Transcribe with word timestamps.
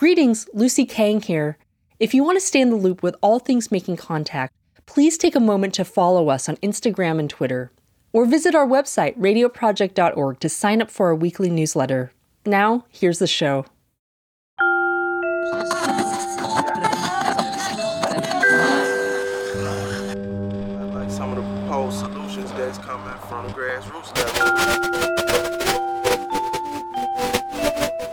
Greetings, 0.00 0.48
Lucy 0.54 0.86
Kang 0.86 1.20
here. 1.20 1.58
If 1.98 2.14
you 2.14 2.24
want 2.24 2.36
to 2.36 2.40
stay 2.40 2.62
in 2.62 2.70
the 2.70 2.76
loop 2.76 3.02
with 3.02 3.14
all 3.20 3.38
things 3.38 3.70
making 3.70 3.98
contact, 3.98 4.54
please 4.86 5.18
take 5.18 5.36
a 5.36 5.40
moment 5.40 5.74
to 5.74 5.84
follow 5.84 6.30
us 6.30 6.48
on 6.48 6.56
Instagram 6.62 7.18
and 7.18 7.28
Twitter, 7.28 7.70
or 8.10 8.24
visit 8.24 8.54
our 8.54 8.66
website, 8.66 9.14
radioproject.org, 9.18 10.40
to 10.40 10.48
sign 10.48 10.80
up 10.80 10.90
for 10.90 11.08
our 11.08 11.14
weekly 11.14 11.50
newsletter. 11.50 12.12
Now, 12.46 12.86
here's 12.88 13.18
the 13.18 13.26
show. 13.26 13.66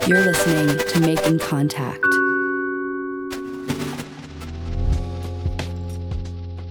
You're 0.08 0.24
listening 0.24 0.78
to 0.78 1.00
Making 1.00 1.38
Contact. 1.38 2.02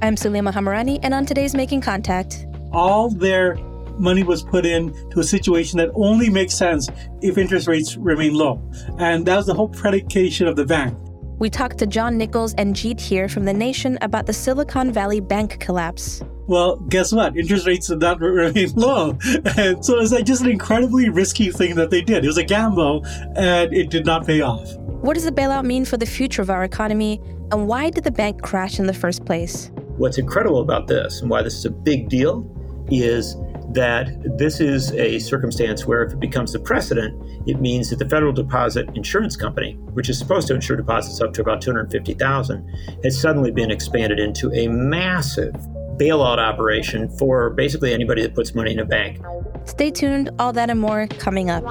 I'm 0.02 0.16
Salima 0.16 0.52
Hamirani, 0.52 1.00
and 1.04 1.14
on 1.14 1.28
today's 1.28 1.54
Making 1.54 1.82
Contact, 1.82 2.48
all 2.72 3.12
their 3.12 3.54
money 4.00 4.24
was 4.24 4.42
put 4.42 4.66
in 4.66 4.92
to 5.12 5.20
a 5.20 5.24
situation 5.24 5.78
that 5.78 5.92
only 5.94 6.32
makes 6.32 6.56
sense 6.56 6.90
if 7.22 7.38
interest 7.38 7.68
rates 7.68 7.96
remain 7.96 8.34
low. 8.34 8.60
And 8.98 9.24
that 9.28 9.36
was 9.36 9.46
the 9.46 9.54
whole 9.54 9.70
predication 9.70 10.48
of 10.48 10.56
the 10.56 10.66
bank. 10.66 10.98
We 11.40 11.52
talked 11.52 11.78
to 11.80 11.86
John 11.86 12.18
Nichols 12.18 12.56
and 12.56 12.76
Jeet 12.76 13.00
Heer 13.00 13.30
from 13.30 13.46
The 13.46 13.54
Nation 13.54 14.00
about 14.02 14.26
the 14.26 14.34
Silicon 14.34 14.92
Valley 14.92 15.20
Bank 15.20 15.60
collapse. 15.60 16.24
Well, 16.48 16.78
guess 16.78 17.14
what? 17.14 17.38
Interest 17.38 17.68
rates 17.68 17.88
did 17.88 18.00
not 18.00 18.20
remain 18.22 18.72
low. 18.74 19.20
And 19.56 19.86
so 19.86 20.00
it's 20.00 20.12
like 20.12 20.26
just 20.26 20.42
an 20.42 20.50
incredibly 20.50 21.10
risky 21.10 21.52
thing 21.52 21.76
that 21.76 21.92
they 21.92 22.02
did. 22.02 22.24
It 22.24 22.28
was 22.28 22.40
a 22.40 22.44
gamble 22.44 23.06
and 23.36 23.72
it 23.72 23.92
did 23.92 24.04
not 24.04 24.26
pay 24.26 24.42
off. 24.42 24.76
What 24.78 25.14
does 25.14 25.26
the 25.26 25.32
bailout 25.32 25.64
mean 25.64 25.86
for 25.86 25.98
the 25.98 26.08
future 26.08 26.42
of 26.42 26.50
our 26.50 26.64
economy, 26.64 27.22
and 27.52 27.68
why 27.68 27.92
did 27.92 28.04
the 28.04 28.12
bank 28.12 28.42
crash 28.42 28.80
in 28.80 28.88
the 28.88 28.94
first 28.94 29.24
place? 29.24 29.70
What's 29.98 30.18
incredible 30.18 30.62
about 30.62 30.88
this 30.88 31.22
and 31.22 31.30
why 31.30 31.44
this 31.44 31.54
is 31.54 31.66
a 31.66 31.70
big 31.70 32.10
deal 32.10 32.52
is 32.90 33.36
that 33.74 34.38
this 34.38 34.60
is 34.60 34.92
a 34.94 35.20
circumstance 35.20 35.86
where 35.86 36.04
if 36.04 36.14
it 36.14 36.20
becomes 36.20 36.54
the 36.54 36.60
precedent, 36.60 37.16
it 37.48 37.60
means 37.60 37.90
that 37.90 38.00
the 38.00 38.08
Federal 38.08 38.32
Deposit 38.32 38.90
Insurance 38.96 39.36
Company, 39.36 39.74
which 39.94 40.10
is 40.10 40.18
supposed 40.18 40.48
to 40.48 40.56
insure 40.56 40.78
deposits 40.78 41.20
up 41.22 41.34
to 41.34 41.42
about 41.42 41.62
250,000, 41.62 43.00
has 43.04 43.20
suddenly 43.20 43.52
been 43.52 43.72
expanded 43.72 44.20
into 44.20 44.52
a 44.54 44.68
massive 44.68 45.54
bailout 45.98 46.38
operation 46.38 47.10
for 47.18 47.50
basically 47.50 47.94
anybody 47.94 48.22
that 48.22 48.36
puts 48.36 48.54
money 48.56 48.72
in 48.72 48.80
a 48.80 48.86
bank. 48.86 49.20
Stay 49.66 49.92
tuned, 49.92 50.30
all 50.40 50.54
that 50.54 50.70
and 50.70 50.80
more 50.80 51.08
coming 51.08 51.50
up. 51.50 51.64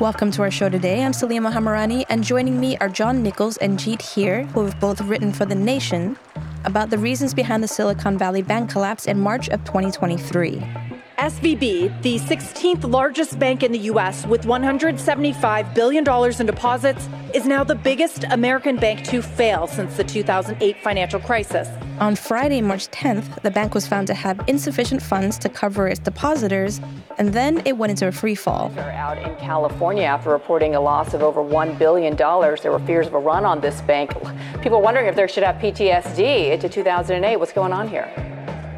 Welcome 0.00 0.32
to 0.32 0.42
our 0.42 0.50
show 0.50 0.68
today. 0.68 1.04
I'm 1.04 1.12
Salima 1.12 1.52
Hamirani, 1.52 2.04
and 2.08 2.24
joining 2.24 2.58
me 2.58 2.76
are 2.78 2.88
John 2.88 3.22
Nichols 3.22 3.56
and 3.58 3.78
Jeet 3.78 4.02
Heer, 4.02 4.42
who 4.46 4.64
have 4.64 4.80
both 4.80 5.00
written 5.02 5.32
for 5.32 5.44
The 5.44 5.54
Nation 5.54 6.18
about 6.64 6.90
the 6.90 6.98
reasons 6.98 7.32
behind 7.32 7.62
the 7.62 7.68
Silicon 7.68 8.18
Valley 8.18 8.42
Bank 8.42 8.70
collapse 8.70 9.06
in 9.06 9.20
March 9.20 9.48
of 9.50 9.62
2023. 9.64 10.56
SVB, 11.18 12.02
the 12.02 12.18
16th 12.18 12.90
largest 12.90 13.38
bank 13.38 13.62
in 13.62 13.70
the 13.70 13.78
U.S. 13.78 14.26
with 14.26 14.42
$175 14.42 15.74
billion 15.76 16.40
in 16.40 16.46
deposits, 16.46 17.08
is 17.32 17.46
now 17.46 17.62
the 17.62 17.76
biggest 17.76 18.24
American 18.30 18.76
bank 18.76 19.04
to 19.04 19.22
fail 19.22 19.68
since 19.68 19.96
the 19.96 20.02
2008 20.02 20.76
financial 20.82 21.20
crisis. 21.20 21.68
On 22.00 22.16
Friday, 22.16 22.60
March 22.60 22.88
10th, 22.90 23.40
the 23.42 23.52
bank 23.52 23.72
was 23.72 23.86
found 23.86 24.08
to 24.08 24.14
have 24.14 24.40
insufficient 24.48 25.00
funds 25.00 25.38
to 25.38 25.48
cover 25.48 25.86
its 25.86 26.00
depositors, 26.00 26.80
and 27.18 27.32
then 27.32 27.62
it 27.64 27.76
went 27.76 27.92
into 27.92 28.08
a 28.08 28.12
free 28.12 28.34
fall. 28.34 28.72
Are 28.76 28.90
out 28.90 29.16
in 29.16 29.36
California 29.36 30.02
after 30.02 30.30
reporting 30.30 30.74
a 30.74 30.80
loss 30.80 31.14
of 31.14 31.22
over 31.22 31.40
$1 31.40 31.78
billion. 31.78 32.16
There 32.16 32.72
were 32.72 32.80
fears 32.80 33.06
of 33.06 33.14
a 33.14 33.18
run 33.20 33.44
on 33.44 33.60
this 33.60 33.80
bank. 33.82 34.12
People 34.60 34.82
wondering 34.82 35.06
if 35.06 35.14
they 35.14 35.28
should 35.28 35.44
have 35.44 35.54
PTSD 35.56 36.50
into 36.50 36.68
2008. 36.68 37.36
What's 37.36 37.52
going 37.52 37.72
on 37.72 37.86
here? 37.86 38.10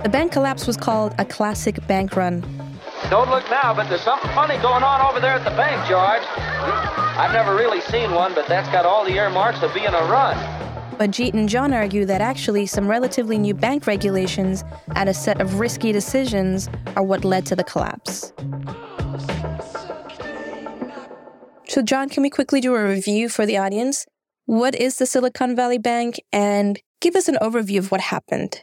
The 0.03 0.11
bank 0.11 0.33
collapse 0.33 0.67
was 0.67 0.77
called 0.77 1.15
a 1.19 1.25
classic 1.25 1.85
bank 1.87 2.17
run. 2.17 2.43
Don't 3.09 3.31
look 3.31 3.49
now, 3.51 3.73
but 3.73 3.89
there's 3.89 4.03
something 4.03 4.31
funny 4.33 4.57
going 4.59 4.83
on 4.83 5.01
over 5.01 5.21
there 5.21 5.33
at 5.33 5.45
the 5.45 5.57
bank, 5.57 5.89
George. 5.89 6.23
I've 7.17 7.33
never 7.33 7.57
really 7.57 7.81
seen 7.81 8.11
one, 8.13 8.35
but 8.35 8.47
that's 8.47 8.69
got 8.69 8.85
all 8.85 9.07
the 9.07 9.15
earmarks 9.15 9.63
of 9.63 9.73
being 9.73 9.87
a 9.87 10.05
run. 10.05 10.37
But 10.99 11.11
Jeet 11.11 11.35
and 11.35 11.49
John 11.49 11.75
argue 11.75 12.07
that 12.07 12.23
actually 12.23 12.65
some 12.67 12.89
relatively 12.89 13.37
new 13.37 13.53
bank 13.53 13.87
regulations 13.87 14.65
and 14.95 15.09
a 15.09 15.15
set 15.15 15.41
of 15.41 15.61
risky 15.61 15.93
decisions 15.93 16.71
are 16.97 17.03
what 17.03 17.23
led 17.25 17.45
to 17.47 17.57
the 17.57 17.65
collapse. 17.65 18.33
So, 21.69 21.83
John, 21.83 22.09
can 22.09 22.23
we 22.23 22.31
quickly 22.31 22.63
do 22.63 22.75
a 22.75 22.89
review 22.89 23.29
for 23.29 23.45
the 23.45 23.59
audience? 23.59 24.07
What 24.47 24.75
is 24.75 24.97
the 24.97 25.05
Silicon 25.05 25.55
Valley 25.55 25.79
Bank 25.79 26.21
and 26.33 26.81
give 27.01 27.17
us 27.17 27.29
an 27.29 27.37
overview 27.43 27.79
of 27.79 27.91
what 27.91 28.01
happened? 28.01 28.63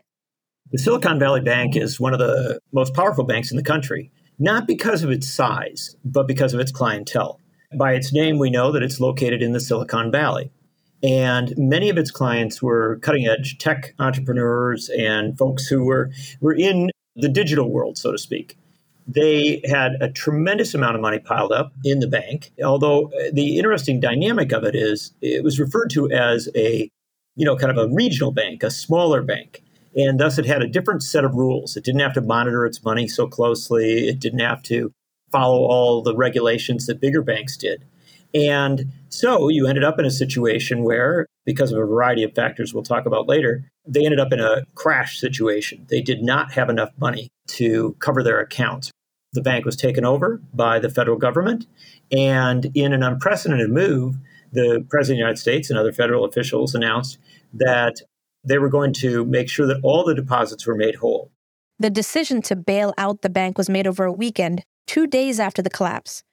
The 0.71 0.79
Silicon 0.79 1.19
Valley 1.19 1.41
Bank 1.41 1.75
is 1.75 1.99
one 1.99 2.13
of 2.13 2.19
the 2.19 2.59
most 2.71 2.95
powerful 2.95 3.25
banks 3.25 3.51
in 3.51 3.57
the 3.57 3.63
country, 3.63 4.11
not 4.39 4.65
because 4.65 5.03
of 5.03 5.11
its 5.11 5.29
size, 5.29 5.95
but 6.03 6.27
because 6.27 6.55
of 6.55 6.59
its 6.59 6.71
clientele. 6.71 7.39
By 7.77 7.93
its 7.93 8.13
name, 8.13 8.39
we 8.39 8.49
know 8.49 8.71
that 8.71 8.81
it's 8.81 8.99
located 8.99 9.41
in 9.41 9.51
the 9.51 9.59
Silicon 9.59 10.09
Valley. 10.09 10.51
And 11.03 11.53
many 11.57 11.89
of 11.89 11.97
its 11.97 12.11
clients 12.11 12.61
were 12.61 12.97
cutting 13.01 13.27
edge 13.27 13.57
tech 13.57 13.93
entrepreneurs 13.99 14.89
and 14.89 15.37
folks 15.37 15.67
who 15.67 15.83
were, 15.83 16.11
were 16.39 16.53
in 16.53 16.89
the 17.17 17.27
digital 17.27 17.69
world, 17.69 17.97
so 17.97 18.11
to 18.11 18.17
speak. 18.17 18.57
They 19.05 19.61
had 19.65 19.97
a 19.99 20.09
tremendous 20.09 20.73
amount 20.73 20.95
of 20.95 21.01
money 21.01 21.19
piled 21.19 21.51
up 21.51 21.73
in 21.83 21.99
the 21.99 22.07
bank. 22.07 22.53
Although 22.63 23.07
uh, 23.07 23.31
the 23.33 23.57
interesting 23.57 23.99
dynamic 23.99 24.53
of 24.53 24.63
it 24.63 24.75
is 24.75 25.11
it 25.21 25.43
was 25.43 25.59
referred 25.59 25.89
to 25.89 26.09
as 26.09 26.47
a, 26.55 26.89
you 27.35 27.45
know, 27.45 27.57
kind 27.57 27.77
of 27.77 27.77
a 27.77 27.93
regional 27.93 28.31
bank, 28.31 28.63
a 28.63 28.71
smaller 28.71 29.21
bank. 29.21 29.61
And 29.95 30.21
thus 30.21 30.37
it 30.37 30.45
had 30.45 30.61
a 30.61 30.67
different 30.67 31.03
set 31.03 31.25
of 31.25 31.35
rules. 31.35 31.75
It 31.75 31.83
didn't 31.83 31.99
have 31.99 32.13
to 32.13 32.21
monitor 32.21 32.65
its 32.65 32.83
money 32.83 33.09
so 33.09 33.27
closely. 33.27 34.07
It 34.07 34.19
didn't 34.19 34.39
have 34.39 34.63
to 34.63 34.91
follow 35.33 35.65
all 35.65 36.01
the 36.01 36.15
regulations 36.15 36.85
that 36.85 37.01
bigger 37.01 37.21
banks 37.21 37.57
did. 37.57 37.83
And 38.33 38.91
so 39.09 39.49
you 39.49 39.67
ended 39.67 39.83
up 39.83 39.99
in 39.99 40.05
a 40.05 40.11
situation 40.11 40.83
where, 40.83 41.27
because 41.45 41.71
of 41.71 41.77
a 41.77 41.85
variety 41.85 42.23
of 42.23 42.33
factors 42.33 42.73
we'll 42.73 42.83
talk 42.83 43.05
about 43.05 43.27
later, 43.27 43.69
they 43.85 44.05
ended 44.05 44.19
up 44.19 44.33
in 44.33 44.39
a 44.39 44.65
crash 44.75 45.19
situation. 45.19 45.85
They 45.89 46.01
did 46.01 46.23
not 46.23 46.51
have 46.53 46.69
enough 46.69 46.89
money 46.99 47.29
to 47.49 47.95
cover 47.99 48.23
their 48.23 48.39
accounts. 48.39 48.91
The 49.33 49.41
bank 49.41 49.65
was 49.65 49.75
taken 49.75 50.05
over 50.05 50.41
by 50.53 50.79
the 50.79 50.89
federal 50.89 51.17
government. 51.17 51.67
And 52.11 52.71
in 52.75 52.93
an 52.93 53.03
unprecedented 53.03 53.69
move, 53.69 54.15
the 54.51 54.85
President 54.89 54.99
of 54.99 55.07
the 55.07 55.15
United 55.15 55.39
States 55.39 55.69
and 55.69 55.77
other 55.77 55.91
federal 55.91 56.25
officials 56.25 56.75
announced 56.75 57.17
that 57.53 58.01
they 58.43 58.57
were 58.57 58.69
going 58.69 58.93
to 58.93 59.25
make 59.25 59.49
sure 59.49 59.65
that 59.67 59.79
all 59.83 60.03
the 60.03 60.13
deposits 60.13 60.65
were 60.65 60.75
made 60.75 60.95
whole. 60.95 61.31
The 61.79 61.89
decision 61.89 62.41
to 62.43 62.55
bail 62.55 62.93
out 62.97 63.21
the 63.21 63.29
bank 63.29 63.57
was 63.57 63.69
made 63.69 63.87
over 63.87 64.05
a 64.05 64.11
weekend, 64.11 64.63
two 64.85 65.07
days 65.07 65.39
after 65.39 65.61
the 65.61 65.69
collapse. 65.69 66.23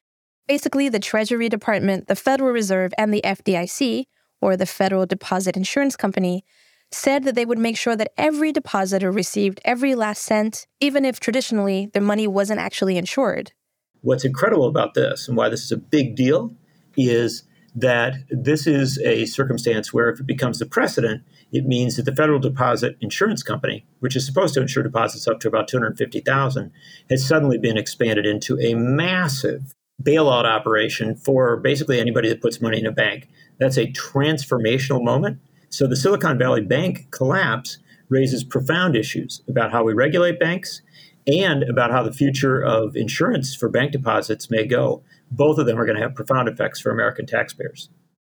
Basically, 0.51 0.89
the 0.89 0.99
Treasury 0.99 1.49
Department, 1.49 2.09
the 2.09 2.17
Federal 2.17 2.51
Reserve, 2.51 2.93
and 2.99 3.15
the 3.15 3.21
FDIC, 3.23 4.07
or 4.41 4.57
the 4.57 4.67
Federal 4.67 5.07
Deposit 5.07 5.57
Insurance 5.57 5.95
Company, 5.95 6.45
said 6.91 7.23
that 7.23 7.37
they 7.37 7.47
would 7.47 7.57
make 7.57 7.77
sure 7.77 7.95
that 7.95 8.11
every 8.19 8.51
depositor 8.51 9.13
received 9.13 9.61
every 9.65 9.95
last 9.95 10.25
cent, 10.25 10.67
even 10.81 11.05
if 11.05 11.21
traditionally 11.21 11.89
their 11.93 12.03
money 12.03 12.27
wasn't 12.27 12.59
actually 12.59 12.99
insured. 12.99 13.53
What's 14.01 14.25
incredible 14.25 14.67
about 14.67 14.95
this 14.95 15.29
and 15.29 15.37
why 15.37 15.51
this 15.51 15.63
is 15.63 15.71
a 15.71 15.77
big 15.77 16.17
deal 16.17 16.53
is 16.97 17.45
that 17.77 18.15
this 18.29 18.67
is 18.67 18.99
a 19.05 19.27
circumstance 19.27 19.93
where 19.93 20.09
if 20.09 20.19
it 20.19 20.27
becomes 20.27 20.59
the 20.59 20.67
precedent, 20.67 21.23
it 21.53 21.65
means 21.65 21.95
that 21.95 22.07
the 22.07 22.17
Federal 22.17 22.41
Deposit 22.41 22.97
Insurance 23.01 23.45
Company, 23.45 23.87
which 24.01 24.17
is 24.17 24.27
supposed 24.27 24.55
to 24.55 24.63
insure 24.63 24.83
deposits 24.83 25.29
up 25.29 25.39
to 25.39 25.47
about 25.47 25.69
250,000, 25.69 26.73
has 27.09 27.25
suddenly 27.25 27.57
been 27.57 27.77
expanded 27.77 28.27
into 28.27 28.59
a 28.59 28.75
massive 28.75 29.77
bailout 30.03 30.45
operation 30.45 31.15
for 31.15 31.57
basically 31.57 32.01
anybody 32.01 32.29
that 32.29 32.41
puts 32.41 32.61
money 32.61 32.79
in 32.79 32.87
a 32.87 32.93
bank. 32.93 33.29
That's 33.59 33.77
a 33.77 33.87
transformational 33.89 35.03
moment. 35.03 35.39
So 35.69 35.87
the 35.87 35.97
Silicon 35.97 36.39
Valley 36.39 36.63
Bank 36.63 37.07
collapse 37.11 37.79
raises 38.09 38.43
profound 38.43 38.97
issues 38.97 39.43
about 39.49 39.71
how 39.71 39.85
we 39.85 39.93
regulate 39.93 40.41
banks 40.41 40.83
and 41.27 41.63
about 41.63 41.91
how 41.91 42.03
the 42.03 42.13
future 42.13 42.61
of 42.61 42.97
insurance 42.97 43.55
for 43.55 43.69
bank 43.69 43.93
deposits 43.93 44.51
may 44.51 44.67
go. 44.67 45.03
Both 45.31 45.59
of 45.59 45.67
them 45.67 45.79
are 45.79 45.85
going 45.85 45.97
to 45.97 46.03
have 46.03 46.15
profound 46.15 46.49
effects 46.49 46.81
for 46.81 46.91
American 46.91 47.27
taxpayers. 47.27 47.89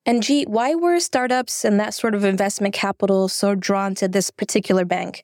And 0.06 0.22
Jeet, 0.22 0.48
why 0.48 0.76
were 0.76 1.00
startups 1.00 1.66
and 1.66 1.80
that 1.80 1.94
sort 1.94 2.14
of 2.14 2.24
investment 2.24 2.74
capital 2.74 3.28
so 3.28 3.56
drawn 3.56 3.96
to 3.96 4.08
this 4.08 4.30
particular 4.30 4.86
bank? 4.86 5.24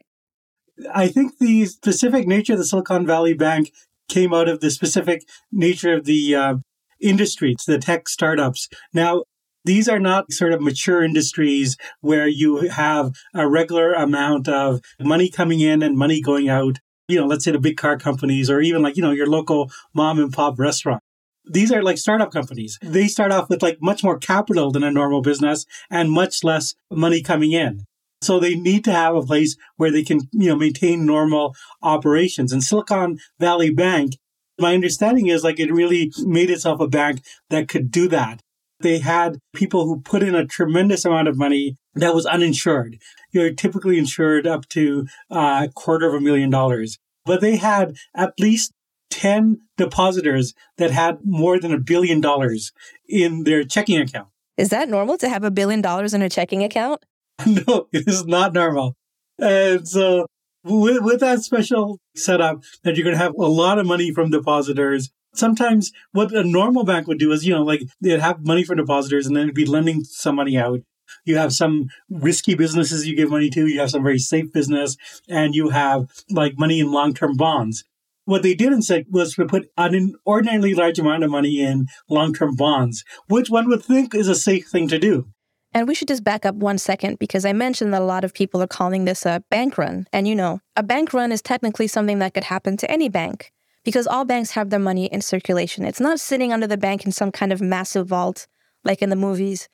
I 0.93 1.07
think 1.07 1.37
the 1.37 1.65
specific 1.65 2.27
nature 2.27 2.53
of 2.53 2.59
the 2.59 2.65
Silicon 2.65 3.05
Valley 3.05 3.35
Bank 3.35 3.71
came 4.11 4.33
out 4.33 4.49
of 4.49 4.59
the 4.59 4.69
specific 4.69 5.23
nature 5.51 5.93
of 5.93 6.05
the 6.05 6.35
uh, 6.35 6.55
industries, 7.01 7.63
the 7.65 7.79
tech 7.79 8.09
startups. 8.09 8.67
Now, 8.93 9.23
these 9.63 9.87
are 9.87 9.99
not 9.99 10.31
sort 10.31 10.53
of 10.53 10.61
mature 10.61 11.03
industries 11.03 11.77
where 12.01 12.27
you 12.27 12.69
have 12.69 13.11
a 13.33 13.47
regular 13.47 13.93
amount 13.93 14.47
of 14.47 14.81
money 14.99 15.29
coming 15.29 15.61
in 15.61 15.81
and 15.81 15.97
money 15.97 16.21
going 16.21 16.49
out. 16.49 16.79
you 17.07 17.19
know, 17.19 17.25
let's 17.25 17.43
say 17.43 17.51
the 17.51 17.59
big 17.59 17.77
car 17.77 17.97
companies 17.97 18.49
or 18.49 18.61
even 18.61 18.81
like, 18.81 18.95
you 18.95 19.01
know, 19.01 19.11
your 19.11 19.27
local 19.27 19.69
mom 19.93 20.19
and 20.19 20.31
pop 20.31 20.57
restaurant. 20.57 21.01
These 21.45 21.71
are 21.71 21.83
like 21.83 21.97
startup 21.97 22.31
companies. 22.31 22.77
They 22.81 23.07
start 23.07 23.31
off 23.31 23.49
with 23.49 23.61
like 23.61 23.79
much 23.81 24.03
more 24.03 24.17
capital 24.17 24.71
than 24.71 24.83
a 24.83 24.91
normal 24.91 25.21
business 25.21 25.65
and 25.89 26.11
much 26.11 26.43
less 26.43 26.75
money 26.89 27.21
coming 27.21 27.51
in. 27.51 27.85
So 28.21 28.39
they 28.39 28.55
need 28.55 28.83
to 28.85 28.91
have 28.91 29.15
a 29.15 29.23
place 29.23 29.55
where 29.77 29.91
they 29.91 30.03
can, 30.03 30.21
you 30.31 30.49
know, 30.49 30.55
maintain 30.55 31.05
normal 31.05 31.55
operations. 31.81 32.51
And 32.51 32.63
Silicon 32.63 33.17
Valley 33.39 33.71
Bank, 33.71 34.17
my 34.59 34.73
understanding 34.73 35.27
is 35.27 35.43
like 35.43 35.59
it 35.59 35.73
really 35.73 36.11
made 36.19 36.49
itself 36.49 36.79
a 36.79 36.87
bank 36.87 37.21
that 37.49 37.67
could 37.67 37.89
do 37.89 38.07
that. 38.09 38.41
They 38.79 38.99
had 38.99 39.39
people 39.53 39.85
who 39.85 40.01
put 40.01 40.23
in 40.23 40.35
a 40.35 40.45
tremendous 40.45 41.05
amount 41.05 41.27
of 41.27 41.37
money 41.37 41.77
that 41.95 42.15
was 42.15 42.25
uninsured. 42.25 42.97
You're 43.31 43.53
typically 43.53 43.97
insured 43.97 44.47
up 44.47 44.67
to 44.69 45.07
uh, 45.29 45.67
a 45.67 45.71
quarter 45.73 46.07
of 46.07 46.13
a 46.13 46.21
million 46.21 46.49
dollars. 46.49 46.97
But 47.25 47.41
they 47.41 47.57
had 47.57 47.95
at 48.15 48.33
least 48.39 48.71
10 49.11 49.59
depositors 49.77 50.53
that 50.77 50.91
had 50.91 51.19
more 51.23 51.59
than 51.59 51.73
a 51.73 51.79
billion 51.79 52.21
dollars 52.21 52.71
in 53.07 53.43
their 53.43 53.63
checking 53.63 53.99
account. 53.99 54.29
Is 54.57 54.69
that 54.69 54.89
normal 54.89 55.17
to 55.19 55.29
have 55.29 55.43
a 55.43 55.51
billion 55.51 55.81
dollars 55.81 56.13
in 56.13 56.21
a 56.21 56.29
checking 56.29 56.63
account? 56.63 57.03
no, 57.67 57.87
it 57.91 58.07
is 58.07 58.25
not 58.25 58.53
normal. 58.53 58.95
And 59.39 59.87
so 59.87 60.27
with, 60.63 61.01
with 61.01 61.19
that 61.21 61.41
special 61.41 61.99
setup 62.15 62.63
that 62.83 62.95
you're 62.95 63.03
going 63.03 63.15
to 63.15 63.23
have 63.23 63.33
a 63.33 63.45
lot 63.45 63.79
of 63.79 63.85
money 63.85 64.13
from 64.13 64.29
depositors, 64.29 65.09
sometimes 65.33 65.91
what 66.11 66.31
a 66.31 66.43
normal 66.43 66.83
bank 66.83 67.07
would 67.07 67.19
do 67.19 67.31
is, 67.31 67.45
you 67.45 67.53
know, 67.53 67.63
like 67.63 67.81
they'd 67.99 68.19
have 68.19 68.45
money 68.45 68.63
for 68.63 68.75
depositors 68.75 69.25
and 69.25 69.35
then 69.35 69.43
it'd 69.43 69.55
be 69.55 69.65
lending 69.65 70.03
some 70.03 70.35
money 70.35 70.57
out. 70.57 70.81
You 71.25 71.37
have 71.37 71.53
some 71.53 71.87
risky 72.09 72.55
businesses 72.55 73.05
you 73.05 73.15
give 73.15 73.29
money 73.29 73.49
to. 73.49 73.67
You 73.67 73.79
have 73.79 73.91
some 73.91 74.03
very 74.03 74.19
safe 74.19 74.51
business 74.53 74.97
and 75.27 75.53
you 75.53 75.69
have 75.69 76.05
like 76.29 76.53
money 76.57 76.79
in 76.79 76.91
long-term 76.91 77.37
bonds. 77.37 77.83
What 78.25 78.43
they 78.43 78.53
did 78.53 78.71
instead 78.71 79.05
was 79.09 79.33
to 79.33 79.45
put 79.45 79.69
an 79.77 79.95
inordinately 79.95 80.73
large 80.73 80.99
amount 80.99 81.23
of 81.23 81.31
money 81.31 81.59
in 81.59 81.87
long-term 82.09 82.55
bonds, 82.55 83.03
which 83.27 83.49
one 83.49 83.67
would 83.67 83.83
think 83.83 84.13
is 84.13 84.27
a 84.27 84.35
safe 84.35 84.69
thing 84.69 84.87
to 84.89 84.99
do. 84.99 85.27
And 85.73 85.87
we 85.87 85.95
should 85.95 86.09
just 86.09 86.23
back 86.23 86.45
up 86.45 86.55
one 86.55 86.77
second 86.77 87.19
because 87.19 87.45
I 87.45 87.53
mentioned 87.53 87.93
that 87.93 88.01
a 88.01 88.05
lot 88.05 88.23
of 88.25 88.33
people 88.33 88.61
are 88.61 88.67
calling 88.67 89.05
this 89.05 89.25
a 89.25 89.43
bank 89.49 89.77
run. 89.77 90.07
And 90.11 90.27
you 90.27 90.35
know, 90.35 90.59
a 90.75 90.83
bank 90.83 91.13
run 91.13 91.31
is 91.31 91.41
technically 91.41 91.87
something 91.87 92.19
that 92.19 92.33
could 92.33 92.43
happen 92.43 92.75
to 92.77 92.91
any 92.91 93.07
bank 93.07 93.51
because 93.83 94.05
all 94.05 94.25
banks 94.25 94.51
have 94.51 94.69
their 94.69 94.79
money 94.79 95.05
in 95.05 95.21
circulation. 95.21 95.85
It's 95.85 96.01
not 96.01 96.19
sitting 96.19 96.51
under 96.51 96.67
the 96.67 96.77
bank 96.77 97.05
in 97.05 97.11
some 97.11 97.31
kind 97.31 97.53
of 97.53 97.61
massive 97.61 98.07
vault 98.07 98.47
like 98.83 99.01
in 99.01 99.09
the 99.09 99.15
movies. 99.15 99.69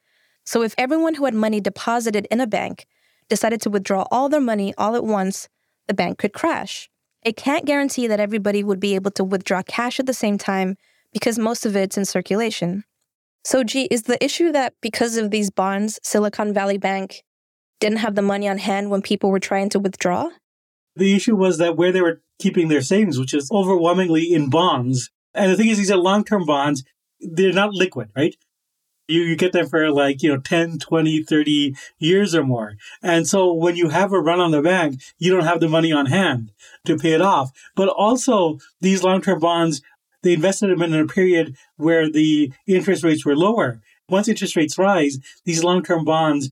So 0.45 0.61
if 0.61 0.75
everyone 0.77 1.15
who 1.15 1.25
had 1.25 1.33
money 1.33 1.59
deposited 1.59 2.27
in 2.29 2.41
a 2.41 2.47
bank 2.47 2.85
decided 3.27 3.61
to 3.61 3.69
withdraw 3.69 4.05
all 4.11 4.29
their 4.29 4.39
money 4.39 4.73
all 4.77 4.95
at 4.95 5.03
once, 5.03 5.49
the 5.87 5.93
bank 5.93 6.19
could 6.19 6.33
crash. 6.33 6.89
It 7.23 7.35
can't 7.35 7.65
guarantee 7.65 8.07
that 8.07 8.19
everybody 8.19 8.63
would 8.63 8.79
be 8.79 8.95
able 8.95 9.11
to 9.11 9.23
withdraw 9.23 9.63
cash 9.63 9.99
at 9.99 10.05
the 10.05 10.13
same 10.13 10.37
time 10.37 10.77
because 11.11 11.39
most 11.39 11.65
of 11.65 11.75
it's 11.75 11.97
in 11.97 12.05
circulation. 12.05 12.83
So, 13.43 13.63
Jeet, 13.63 13.87
is 13.91 14.03
the 14.03 14.23
issue 14.23 14.51
that 14.51 14.73
because 14.81 15.17
of 15.17 15.31
these 15.31 15.49
bonds, 15.49 15.99
Silicon 16.03 16.53
Valley 16.53 16.77
Bank 16.77 17.23
didn't 17.79 17.99
have 17.99 18.15
the 18.15 18.21
money 18.21 18.47
on 18.47 18.57
hand 18.57 18.89
when 18.89 19.01
people 19.01 19.31
were 19.31 19.39
trying 19.39 19.69
to 19.69 19.79
withdraw? 19.79 20.29
The 20.95 21.15
issue 21.15 21.35
was 21.35 21.57
that 21.59 21.77
where 21.77 21.91
they 21.91 22.01
were 22.01 22.21
keeping 22.39 22.67
their 22.67 22.81
savings, 22.81 23.19
which 23.19 23.33
is 23.33 23.51
overwhelmingly 23.51 24.33
in 24.33 24.49
bonds. 24.49 25.11
And 25.33 25.51
the 25.51 25.55
thing 25.55 25.67
is, 25.67 25.77
these 25.77 25.91
are 25.91 25.97
long 25.97 26.23
term 26.23 26.45
bonds, 26.45 26.83
they're 27.19 27.53
not 27.53 27.73
liquid, 27.73 28.09
right? 28.15 28.35
You, 29.07 29.21
you 29.21 29.35
get 29.37 29.53
them 29.53 29.67
for 29.67 29.89
like, 29.89 30.21
you 30.21 30.29
know, 30.29 30.41
10, 30.41 30.79
20, 30.79 31.23
30 31.23 31.75
years 31.97 32.35
or 32.35 32.43
more. 32.43 32.75
And 33.01 33.25
so 33.25 33.53
when 33.53 33.77
you 33.77 33.89
have 33.89 34.11
a 34.11 34.19
run 34.19 34.41
on 34.41 34.51
the 34.51 34.61
bank, 34.61 35.01
you 35.17 35.31
don't 35.31 35.45
have 35.45 35.61
the 35.61 35.69
money 35.69 35.93
on 35.93 36.07
hand 36.07 36.51
to 36.85 36.97
pay 36.97 37.13
it 37.13 37.21
off. 37.21 37.51
But 37.75 37.87
also, 37.87 38.57
these 38.81 39.03
long 39.03 39.21
term 39.21 39.39
bonds 39.39 39.81
they 40.27 40.33
invested 40.33 40.69
them 40.69 40.81
in 40.81 40.93
a 40.93 41.07
period 41.07 41.55
where 41.77 42.11
the 42.11 42.51
interest 42.67 43.01
rates 43.01 43.25
were 43.25 43.37
lower. 43.37 43.79
Once 44.09 44.27
interest 44.27 44.57
rates 44.57 44.77
rise, 44.77 45.19
these 45.45 45.63
long-term 45.63 46.03
bonds, 46.03 46.51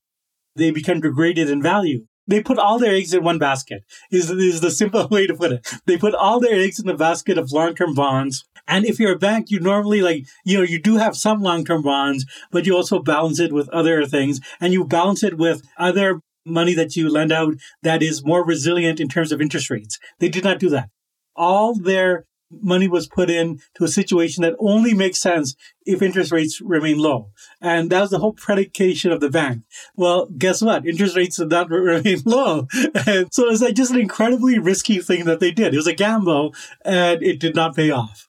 they 0.56 0.72
become 0.72 1.02
degraded 1.02 1.50
in 1.50 1.62
value. 1.62 2.06
They 2.26 2.42
put 2.42 2.58
all 2.58 2.80
their 2.80 2.96
eggs 2.96 3.14
in 3.14 3.22
one 3.22 3.38
basket, 3.38 3.84
is, 4.10 4.32
is 4.32 4.62
the 4.62 4.72
simple 4.72 5.06
way 5.12 5.28
to 5.28 5.34
put 5.34 5.52
it. 5.52 5.68
They 5.88 5.98
put 5.98 6.16
all 6.16 6.40
their 6.40 6.58
eggs 6.58 6.80
in 6.80 6.88
the 6.88 6.94
basket 6.94 7.38
of 7.38 7.52
long-term 7.52 7.96
bonds. 7.96 8.46
And 8.66 8.86
if 8.86 8.98
you're 8.98 9.16
a 9.16 9.20
bank, 9.20 9.52
you 9.52 9.60
normally 9.60 10.02
like, 10.02 10.26
you 10.46 10.58
know, 10.58 10.64
you 10.64 10.82
do 10.82 10.96
have 10.96 11.18
some 11.18 11.42
long-term 11.42 11.84
bonds, 11.84 12.26
but 12.52 12.66
you 12.66 12.78
also 12.78 13.00
balance 13.00 13.42
it 13.42 13.52
with 13.52 13.68
other 13.70 14.06
things 14.06 14.40
and 14.62 14.72
you 14.72 14.86
balance 14.86 15.22
it 15.22 15.38
with 15.38 15.64
other 15.78 16.22
money 16.46 16.74
that 16.76 16.96
you 16.96 17.10
lend 17.10 17.34
out 17.34 17.56
that 17.84 18.02
is 18.02 18.24
more 18.24 18.46
resilient 18.46 19.02
in 19.02 19.10
terms 19.10 19.34
of 19.34 19.42
interest 19.42 19.70
rates. 19.70 20.00
They 20.20 20.30
did 20.30 20.46
not 20.46 20.60
do 20.60 20.70
that. 20.70 20.88
All 21.36 21.76
their 21.76 22.24
money 22.62 22.88
was 22.88 23.08
put 23.08 23.30
in 23.30 23.60
to 23.76 23.84
a 23.84 23.88
situation 23.88 24.44
that 24.44 24.56
only 24.60 24.94
makes 24.94 25.20
sense 25.20 25.56
if 25.86 26.02
interest 26.02 26.32
rates 26.32 26.62
remain 26.62 26.98
low. 26.98 27.32
And 27.62 27.90
that 27.90 28.02
was 28.02 28.10
the 28.10 28.20
whole 28.20 28.34
predication 28.34 29.12
of 29.12 29.20
the 29.20 29.30
bank. 29.30 29.64
Well, 29.96 30.28
guess 30.38 30.62
what? 30.62 30.88
Interest 30.88 31.16
rates 31.16 31.38
did 31.38 31.50
not 31.50 31.70
remain 31.72 32.22
low. 32.26 32.68
And 33.08 33.28
so 33.32 33.50
it's 33.50 33.62
like 33.62 33.76
just 33.76 33.92
an 33.92 34.00
incredibly 34.00 34.60
risky 34.60 35.00
thing 35.00 35.26
that 35.26 35.40
they 35.40 35.52
did. 35.52 35.74
It 35.74 35.78
was 35.78 35.88
a 35.88 35.94
gamble 35.94 36.54
and 36.84 37.22
it 37.24 37.40
did 37.40 37.56
not 37.56 37.76
pay 37.76 37.92
off. 37.92 38.28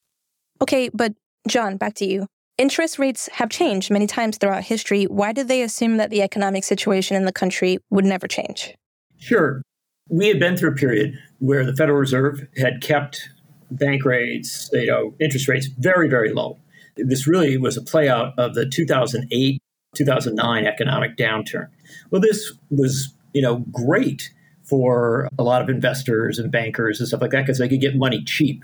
Okay, 0.61 0.89
but 0.93 1.13
John, 1.47 1.77
back 1.77 1.93
to 1.95 2.05
you. 2.05 2.27
Interest 2.57 2.97
rates 2.97 3.29
have 3.33 3.49
changed 3.49 3.91
many 3.91 4.07
times 4.07 4.37
throughout 4.37 4.63
history. 4.63 5.03
Why 5.03 5.31
did 5.31 5.47
they 5.47 5.61
assume 5.61 5.97
that 5.97 6.09
the 6.09 6.23
economic 6.23 6.63
situation 6.63 7.15
in 7.15 7.25
the 7.25 7.31
country 7.31 7.77
would 7.91 8.05
never 8.05 8.27
change? 8.27 8.73
Sure. 9.19 9.61
We 10.09 10.27
had 10.27 10.39
been 10.39 10.57
through 10.57 10.71
a 10.71 10.75
period 10.75 11.19
where 11.39 11.65
the 11.65 11.75
Federal 11.75 11.99
Reserve 11.99 12.47
had 12.57 12.81
kept 12.81 13.29
bank 13.71 14.05
rates, 14.05 14.69
you 14.73 14.87
know, 14.87 15.13
interest 15.19 15.47
rates 15.47 15.67
very, 15.67 16.09
very 16.09 16.33
low. 16.33 16.57
This 16.95 17.27
really 17.27 17.57
was 17.57 17.77
a 17.77 17.81
play 17.81 18.09
out 18.09 18.37
of 18.37 18.55
the 18.55 18.65
2008 18.67 19.61
2009 19.95 20.65
economic 20.65 21.17
downturn. 21.17 21.69
Well, 22.11 22.21
this 22.21 22.53
was, 22.69 23.13
you 23.33 23.41
know, 23.41 23.65
great 23.71 24.31
for 24.63 25.29
a 25.39 25.43
lot 25.43 25.61
of 25.61 25.69
investors 25.69 26.39
and 26.39 26.51
bankers 26.51 26.99
and 26.99 27.07
stuff 27.07 27.21
like 27.21 27.31
that 27.31 27.41
because 27.41 27.57
they 27.57 27.69
could 27.69 27.81
get 27.81 27.95
money 27.95 28.23
cheap. 28.23 28.63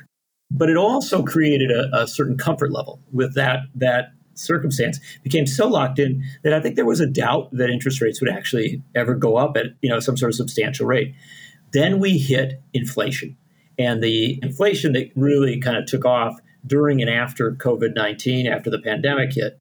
But 0.52 0.70
it 0.70 0.78
also 0.78 1.24
created 1.24 1.72
a, 1.72 2.04
a 2.04 2.08
certain 2.08 2.38
comfort 2.38 2.72
level 2.72 3.00
with 3.12 3.34
that 3.36 3.62
that 3.76 4.12
circumstance 4.36 5.00
became 5.24 5.46
so 5.46 5.68
locked 5.68 6.00
in 6.00 6.24
that 6.44 6.54
I 6.54 6.60
think 6.60 6.76
there 6.76 6.86
was 6.86 7.00
a 7.00 7.08
doubt 7.08 7.50
that 7.54 7.70
interest 7.70 8.02
rates 8.02 8.20
would 8.20 8.30
actually 8.30 8.82
ever 8.96 9.14
go 9.16 9.38
up 9.38 9.56
at 9.58 9.68
you 9.82 9.90
know 9.90 10.00
some 10.00 10.18
sort 10.18 10.32
of 10.32 10.36
substantial 10.36 10.86
rate. 10.86 11.16
Then 11.72 12.00
we 12.00 12.18
hit 12.18 12.62
inflation 12.74 13.38
and 13.78 14.04
the 14.04 14.40
inflation 14.44 14.94
that 14.94 15.12
really 15.16 15.60
kind 15.60 15.78
of 15.78 15.86
took 15.86 16.06
off 16.06 16.40
during 16.66 17.02
and 17.02 17.10
after 17.10 17.52
COVID 17.52 17.96
19, 17.96 18.48
after 18.48 18.70
the 18.70 18.80
pandemic 18.80 19.34
hit, 19.34 19.58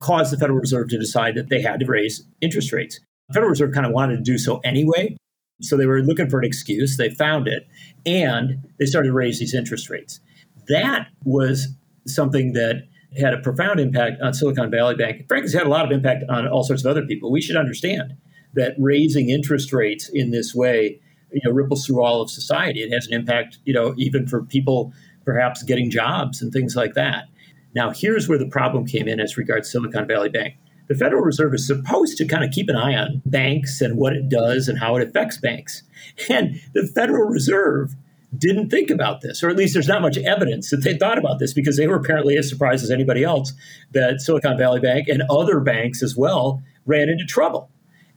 caused 0.00 0.32
the 0.32 0.38
Federal 0.38 0.58
Reserve 0.58 0.88
to 0.88 0.98
decide 0.98 1.34
that 1.36 1.48
they 1.48 1.62
had 1.62 1.80
to 1.80 1.86
raise 1.86 2.24
interest 2.40 2.72
rates. 2.72 3.00
The 3.28 3.34
Federal 3.34 3.50
Reserve 3.50 3.72
kind 3.72 3.86
of 3.86 3.92
wanted 3.92 4.16
to 4.16 4.22
do 4.22 4.38
so 4.38 4.60
anyway. 4.64 5.16
So 5.60 5.76
they 5.76 5.86
were 5.86 6.02
looking 6.02 6.28
for 6.28 6.38
an 6.38 6.44
excuse. 6.44 6.96
They 6.96 7.10
found 7.10 7.46
it 7.46 7.66
and 8.04 8.58
they 8.78 8.86
started 8.86 9.08
to 9.08 9.14
raise 9.14 9.38
these 9.38 9.54
interest 9.54 9.88
rates. 9.88 10.20
That 10.68 11.06
was 11.24 11.68
something 12.06 12.52
that 12.54 12.88
had 13.16 13.34
a 13.34 13.38
profound 13.38 13.78
impact 13.78 14.20
on 14.22 14.34
Silicon 14.34 14.70
Valley 14.70 14.96
Bank. 14.96 15.28
Frankly, 15.28 15.46
it's 15.46 15.54
had 15.54 15.66
a 15.66 15.70
lot 15.70 15.84
of 15.84 15.92
impact 15.92 16.24
on 16.28 16.48
all 16.48 16.64
sorts 16.64 16.84
of 16.84 16.90
other 16.90 17.06
people. 17.06 17.30
We 17.30 17.42
should 17.42 17.56
understand 17.56 18.14
that 18.54 18.74
raising 18.78 19.30
interest 19.30 19.72
rates 19.72 20.08
in 20.08 20.30
this 20.30 20.54
way 20.54 21.00
you 21.32 21.40
know 21.44 21.50
ripples 21.50 21.86
through 21.86 22.02
all 22.02 22.22
of 22.22 22.30
society. 22.30 22.80
It 22.82 22.92
has 22.92 23.06
an 23.06 23.14
impact, 23.14 23.58
you 23.64 23.72
know, 23.72 23.94
even 23.96 24.26
for 24.26 24.42
people 24.42 24.92
perhaps 25.24 25.62
getting 25.62 25.90
jobs 25.90 26.42
and 26.42 26.52
things 26.52 26.74
like 26.76 26.94
that. 26.94 27.28
Now, 27.74 27.90
here's 27.90 28.28
where 28.28 28.38
the 28.38 28.48
problem 28.48 28.86
came 28.86 29.08
in 29.08 29.20
as 29.20 29.36
regards 29.36 29.70
Silicon 29.70 30.06
Valley 30.06 30.28
Bank. 30.28 30.56
The 30.88 30.94
Federal 30.94 31.22
Reserve 31.22 31.54
is 31.54 31.66
supposed 31.66 32.18
to 32.18 32.26
kind 32.26 32.44
of 32.44 32.50
keep 32.50 32.68
an 32.68 32.76
eye 32.76 32.94
on 32.94 33.22
banks 33.24 33.80
and 33.80 33.96
what 33.96 34.12
it 34.12 34.28
does 34.28 34.68
and 34.68 34.78
how 34.78 34.96
it 34.96 35.08
affects 35.08 35.38
banks. 35.38 35.82
And 36.28 36.60
the 36.74 36.86
Federal 36.86 37.28
Reserve 37.28 37.94
didn't 38.36 38.70
think 38.70 38.90
about 38.90 39.20
this, 39.20 39.42
or 39.42 39.48
at 39.48 39.56
least 39.56 39.74
there's 39.74 39.88
not 39.88 40.02
much 40.02 40.18
evidence 40.18 40.70
that 40.70 40.82
they 40.82 40.96
thought 40.96 41.18
about 41.18 41.38
this 41.38 41.52
because 41.52 41.76
they 41.76 41.86
were 41.86 41.96
apparently 41.96 42.36
as 42.36 42.48
surprised 42.48 42.82
as 42.82 42.90
anybody 42.90 43.24
else 43.24 43.52
that 43.92 44.20
Silicon 44.20 44.58
Valley 44.58 44.80
Bank 44.80 45.08
and 45.08 45.22
other 45.30 45.60
banks 45.60 46.02
as 46.02 46.16
well 46.16 46.62
ran 46.86 47.08
into 47.08 47.24
trouble. 47.24 47.70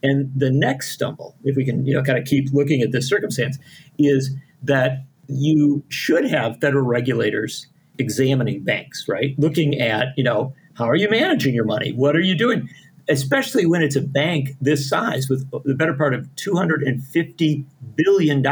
And 0.05 0.31
the 0.35 0.51
next 0.51 0.91
stumble, 0.91 1.35
if 1.43 1.55
we 1.55 1.65
can, 1.65 1.83
you 1.85 1.93
know, 1.93 2.03
kind 2.03 2.19
of 2.19 2.25
keep 2.25 2.53
looking 2.53 2.81
at 2.81 2.91
this 2.91 3.09
circumstance, 3.09 3.57
is 3.97 4.31
that 4.61 5.05
you 5.27 5.83
should 5.89 6.25
have 6.25 6.59
federal 6.61 6.85
regulators 6.85 7.65
examining 7.97 8.63
banks, 8.63 9.07
right? 9.07 9.33
Looking 9.39 9.79
at, 9.81 10.09
you 10.15 10.23
know, 10.23 10.53
how 10.75 10.85
are 10.85 10.95
you 10.95 11.09
managing 11.09 11.55
your 11.55 11.65
money? 11.65 11.91
What 11.91 12.15
are 12.15 12.21
you 12.21 12.37
doing? 12.37 12.69
Especially 13.09 13.65
when 13.65 13.81
it's 13.81 13.95
a 13.95 14.01
bank 14.01 14.49
this 14.61 14.87
size 14.87 15.27
with 15.27 15.49
the 15.63 15.73
better 15.73 15.93
part 15.93 16.13
of 16.13 16.27
$250 16.35 17.65
billion. 17.95 18.43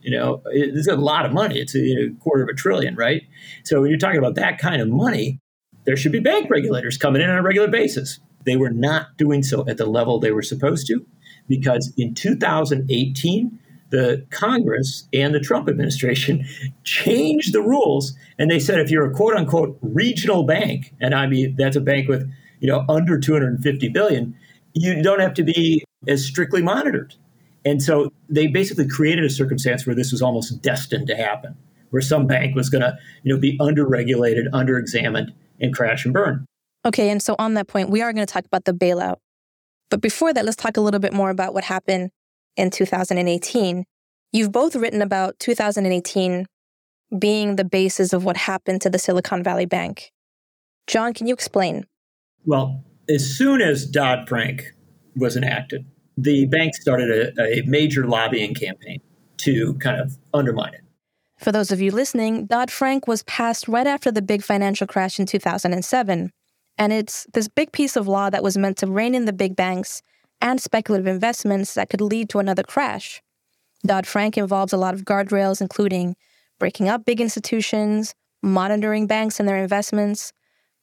You 0.00 0.10
know, 0.10 0.42
it's 0.46 0.88
a 0.88 0.96
lot 0.96 1.26
of 1.26 1.32
money. 1.32 1.58
It's 1.58 1.74
a, 1.74 2.10
quarter 2.20 2.42
of 2.42 2.48
a 2.48 2.54
trillion, 2.54 2.94
right? 2.94 3.22
So 3.64 3.82
when 3.82 3.90
you're 3.90 3.98
talking 3.98 4.18
about 4.18 4.36
that 4.36 4.58
kind 4.58 4.80
of 4.80 4.88
money, 4.88 5.40
there 5.84 5.96
should 5.96 6.12
be 6.12 6.20
bank 6.20 6.48
regulators 6.50 6.96
coming 6.96 7.20
in 7.20 7.28
on 7.28 7.36
a 7.36 7.42
regular 7.42 7.68
basis. 7.68 8.18
They 8.46 8.56
were 8.56 8.70
not 8.70 9.16
doing 9.18 9.42
so 9.42 9.68
at 9.68 9.76
the 9.76 9.86
level 9.86 10.18
they 10.18 10.32
were 10.32 10.42
supposed 10.42 10.86
to 10.86 11.04
because 11.48 11.92
in 11.96 12.14
2018, 12.14 13.58
the 13.90 14.26
Congress 14.30 15.08
and 15.12 15.34
the 15.34 15.40
Trump 15.40 15.68
administration 15.68 16.44
changed 16.84 17.52
the 17.52 17.60
rules, 17.60 18.16
and 18.38 18.50
they 18.50 18.58
said 18.58 18.80
if 18.80 18.90
you're 18.90 19.10
a 19.10 19.14
quote 19.14 19.34
unquote 19.34 19.78
regional 19.80 20.44
bank, 20.44 20.94
and 21.00 21.14
I 21.14 21.26
mean 21.26 21.54
that's 21.56 21.76
a 21.76 21.80
bank 21.80 22.08
with 22.08 22.30
you 22.60 22.68
know 22.68 22.84
under 22.88 23.18
250 23.18 23.88
billion, 23.90 24.34
you 24.74 25.02
don't 25.02 25.20
have 25.20 25.34
to 25.34 25.44
be 25.44 25.84
as 26.08 26.24
strictly 26.24 26.62
monitored. 26.62 27.14
And 27.64 27.82
so 27.82 28.12
they 28.28 28.46
basically 28.46 28.86
created 28.86 29.24
a 29.24 29.30
circumstance 29.30 29.86
where 29.86 29.96
this 29.96 30.12
was 30.12 30.22
almost 30.22 30.62
destined 30.62 31.08
to 31.08 31.16
happen, 31.16 31.56
where 31.90 32.02
some 32.02 32.26
bank 32.26 32.54
was 32.54 32.70
going 32.70 32.82
to 32.82 32.96
you 33.22 33.32
know 33.32 33.40
be 33.40 33.56
under-regulated, 33.60 34.48
under-examined, 34.52 35.32
and 35.60 35.74
crash 35.74 36.04
and 36.04 36.14
burn. 36.14 36.46
Okay, 36.86 37.10
and 37.10 37.20
so 37.20 37.34
on 37.38 37.54
that 37.54 37.66
point, 37.66 37.90
we 37.90 38.00
are 38.00 38.12
going 38.12 38.24
to 38.24 38.32
talk 38.32 38.46
about 38.46 38.64
the 38.64 38.72
bailout. 38.72 39.16
But 39.90 40.00
before 40.00 40.32
that, 40.32 40.44
let's 40.44 40.56
talk 40.56 40.76
a 40.76 40.80
little 40.80 41.00
bit 41.00 41.12
more 41.12 41.30
about 41.30 41.52
what 41.52 41.64
happened 41.64 42.10
in 42.56 42.70
2018. 42.70 43.84
You've 44.32 44.52
both 44.52 44.76
written 44.76 45.02
about 45.02 45.38
2018 45.40 46.46
being 47.18 47.56
the 47.56 47.64
basis 47.64 48.12
of 48.12 48.24
what 48.24 48.36
happened 48.36 48.82
to 48.82 48.90
the 48.90 48.98
Silicon 48.98 49.42
Valley 49.42 49.66
Bank. 49.66 50.12
John, 50.86 51.12
can 51.12 51.26
you 51.26 51.34
explain? 51.34 51.86
Well, 52.44 52.84
as 53.08 53.36
soon 53.36 53.60
as 53.60 53.84
Dodd 53.84 54.28
Frank 54.28 54.72
was 55.16 55.36
enacted, 55.36 55.84
the 56.16 56.46
bank 56.46 56.74
started 56.74 57.34
a, 57.38 57.58
a, 57.60 57.62
major 57.66 58.06
lobbying 58.06 58.54
campaign 58.54 59.00
to 59.38 59.74
kind 59.74 60.00
of 60.00 60.16
undermine 60.32 60.74
it. 60.74 60.80
For 61.38 61.52
those 61.52 61.70
of 61.70 61.80
you 61.80 61.90
listening, 61.90 62.46
Dodd 62.46 62.70
Frank 62.70 63.06
was 63.06 63.22
passed 63.24 63.68
right 63.68 63.86
after 63.86 64.10
the 64.10 64.22
big 64.22 64.42
financial 64.42 64.86
crash 64.86 65.18
in 65.20 65.26
2007. 65.26 66.32
And 66.78 66.92
it's 66.92 67.26
this 67.32 67.48
big 67.48 67.72
piece 67.72 67.96
of 67.96 68.06
law 68.06 68.30
that 68.30 68.42
was 68.42 68.58
meant 68.58 68.76
to 68.78 68.86
rein 68.86 69.14
in 69.14 69.24
the 69.24 69.32
big 69.32 69.56
banks 69.56 70.02
and 70.40 70.60
speculative 70.60 71.06
investments 71.06 71.74
that 71.74 71.88
could 71.88 72.00
lead 72.00 72.28
to 72.30 72.38
another 72.38 72.62
crash. 72.62 73.22
Dodd 73.84 74.06
Frank 74.06 74.36
involves 74.36 74.72
a 74.72 74.76
lot 74.76 74.94
of 74.94 75.04
guardrails, 75.04 75.60
including 75.60 76.16
breaking 76.58 76.88
up 76.88 77.04
big 77.04 77.20
institutions, 77.20 78.14
monitoring 78.42 79.06
banks 79.06 79.40
and 79.40 79.48
their 79.48 79.56
investments. 79.56 80.32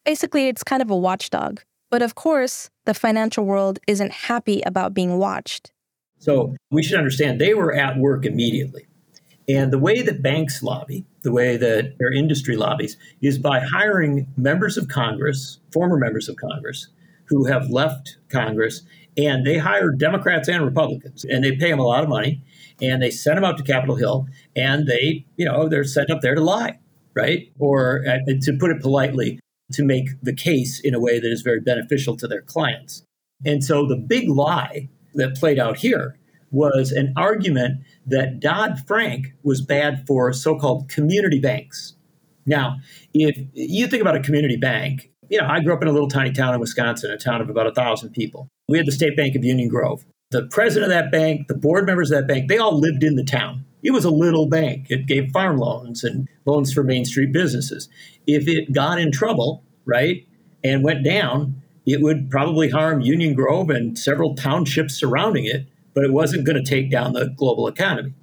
Basically, 0.04 0.48
it's 0.48 0.64
kind 0.64 0.82
of 0.82 0.90
a 0.90 0.96
watchdog. 0.96 1.60
But 1.90 2.02
of 2.02 2.14
course, 2.14 2.70
the 2.86 2.94
financial 2.94 3.44
world 3.44 3.78
isn't 3.86 4.10
happy 4.10 4.62
about 4.66 4.94
being 4.94 5.18
watched. 5.18 5.72
So 6.18 6.56
we 6.70 6.82
should 6.82 6.98
understand 6.98 7.40
they 7.40 7.54
were 7.54 7.72
at 7.72 7.98
work 7.98 8.24
immediately. 8.24 8.86
And 9.48 9.72
the 9.72 9.78
way 9.78 10.00
that 10.02 10.22
banks 10.22 10.62
lobby, 10.62 11.04
the 11.22 11.32
way 11.32 11.56
that 11.56 11.98
their 11.98 12.12
industry 12.12 12.56
lobbies, 12.56 12.96
is 13.20 13.38
by 13.38 13.60
hiring 13.60 14.26
members 14.36 14.76
of 14.76 14.88
Congress, 14.88 15.58
former 15.72 15.98
members 15.98 16.28
of 16.28 16.36
Congress, 16.36 16.88
who 17.26 17.44
have 17.44 17.70
left 17.70 18.16
Congress, 18.30 18.82
and 19.16 19.46
they 19.46 19.58
hire 19.58 19.90
Democrats 19.90 20.48
and 20.48 20.64
Republicans, 20.64 21.24
and 21.24 21.44
they 21.44 21.52
pay 21.52 21.70
them 21.70 21.78
a 21.78 21.84
lot 21.84 22.02
of 22.02 22.08
money, 22.08 22.42
and 22.80 23.02
they 23.02 23.10
send 23.10 23.36
them 23.36 23.44
out 23.44 23.56
to 23.58 23.62
Capitol 23.62 23.96
Hill, 23.96 24.26
and 24.56 24.86
they, 24.86 25.24
you 25.36 25.44
know, 25.44 25.68
they're 25.68 25.84
sent 25.84 26.10
up 26.10 26.20
there 26.20 26.34
to 26.34 26.40
lie, 26.40 26.78
right? 27.14 27.52
Or 27.58 28.04
uh, 28.06 28.18
to 28.42 28.56
put 28.58 28.70
it 28.70 28.80
politely, 28.80 29.40
to 29.72 29.84
make 29.84 30.08
the 30.22 30.34
case 30.34 30.80
in 30.80 30.94
a 30.94 31.00
way 31.00 31.18
that 31.20 31.30
is 31.30 31.42
very 31.42 31.60
beneficial 31.60 32.16
to 32.16 32.28
their 32.28 32.42
clients. 32.42 33.02
And 33.44 33.62
so 33.62 33.86
the 33.86 33.96
big 33.96 34.28
lie 34.28 34.88
that 35.14 35.36
played 35.36 35.58
out 35.58 35.78
here 35.78 36.18
was 36.50 36.92
an 36.92 37.12
argument 37.16 37.80
that 38.06 38.40
Dodd 38.40 38.80
Frank 38.86 39.32
was 39.42 39.60
bad 39.60 40.06
for 40.06 40.32
so 40.32 40.58
called 40.58 40.88
community 40.88 41.38
banks. 41.38 41.94
Now, 42.46 42.76
if 43.12 43.38
you 43.54 43.86
think 43.86 44.02
about 44.02 44.16
a 44.16 44.20
community 44.20 44.56
bank, 44.56 45.10
you 45.30 45.38
know, 45.40 45.46
I 45.46 45.60
grew 45.60 45.72
up 45.72 45.82
in 45.82 45.88
a 45.88 45.92
little 45.92 46.08
tiny 46.08 46.32
town 46.32 46.54
in 46.54 46.60
Wisconsin, 46.60 47.10
a 47.10 47.16
town 47.16 47.40
of 47.40 47.48
about 47.48 47.66
a 47.66 47.72
thousand 47.72 48.10
people. 48.10 48.48
We 48.68 48.78
had 48.78 48.86
the 48.86 48.92
State 48.92 49.16
Bank 49.16 49.34
of 49.34 49.44
Union 49.44 49.68
Grove. 49.68 50.04
The 50.30 50.46
president 50.46 50.92
of 50.92 50.98
that 50.98 51.10
bank, 51.10 51.48
the 51.48 51.54
board 51.54 51.86
members 51.86 52.10
of 52.10 52.18
that 52.18 52.26
bank, 52.26 52.48
they 52.48 52.58
all 52.58 52.78
lived 52.78 53.02
in 53.02 53.16
the 53.16 53.24
town. 53.24 53.64
It 53.82 53.92
was 53.92 54.04
a 54.04 54.10
little 54.10 54.48
bank. 54.48 54.86
It 54.88 55.06
gave 55.06 55.30
farm 55.30 55.58
loans 55.58 56.04
and 56.04 56.28
loans 56.44 56.72
for 56.72 56.82
Main 56.82 57.04
Street 57.04 57.32
businesses. 57.32 57.88
If 58.26 58.48
it 58.48 58.72
got 58.72 58.98
in 58.98 59.12
trouble, 59.12 59.62
right, 59.84 60.26
and 60.62 60.82
went 60.82 61.04
down, 61.04 61.62
it 61.86 62.00
would 62.00 62.30
probably 62.30 62.70
harm 62.70 63.02
Union 63.02 63.34
Grove 63.34 63.70
and 63.70 63.98
several 63.98 64.34
townships 64.34 64.94
surrounding 64.94 65.44
it 65.44 65.66
but 65.94 66.04
it 66.04 66.12
wasn't 66.12 66.44
going 66.44 66.62
to 66.62 66.68
take 66.68 66.90
down 66.90 67.12
the 67.12 67.32
global 67.36 67.68
economy. 67.68 68.14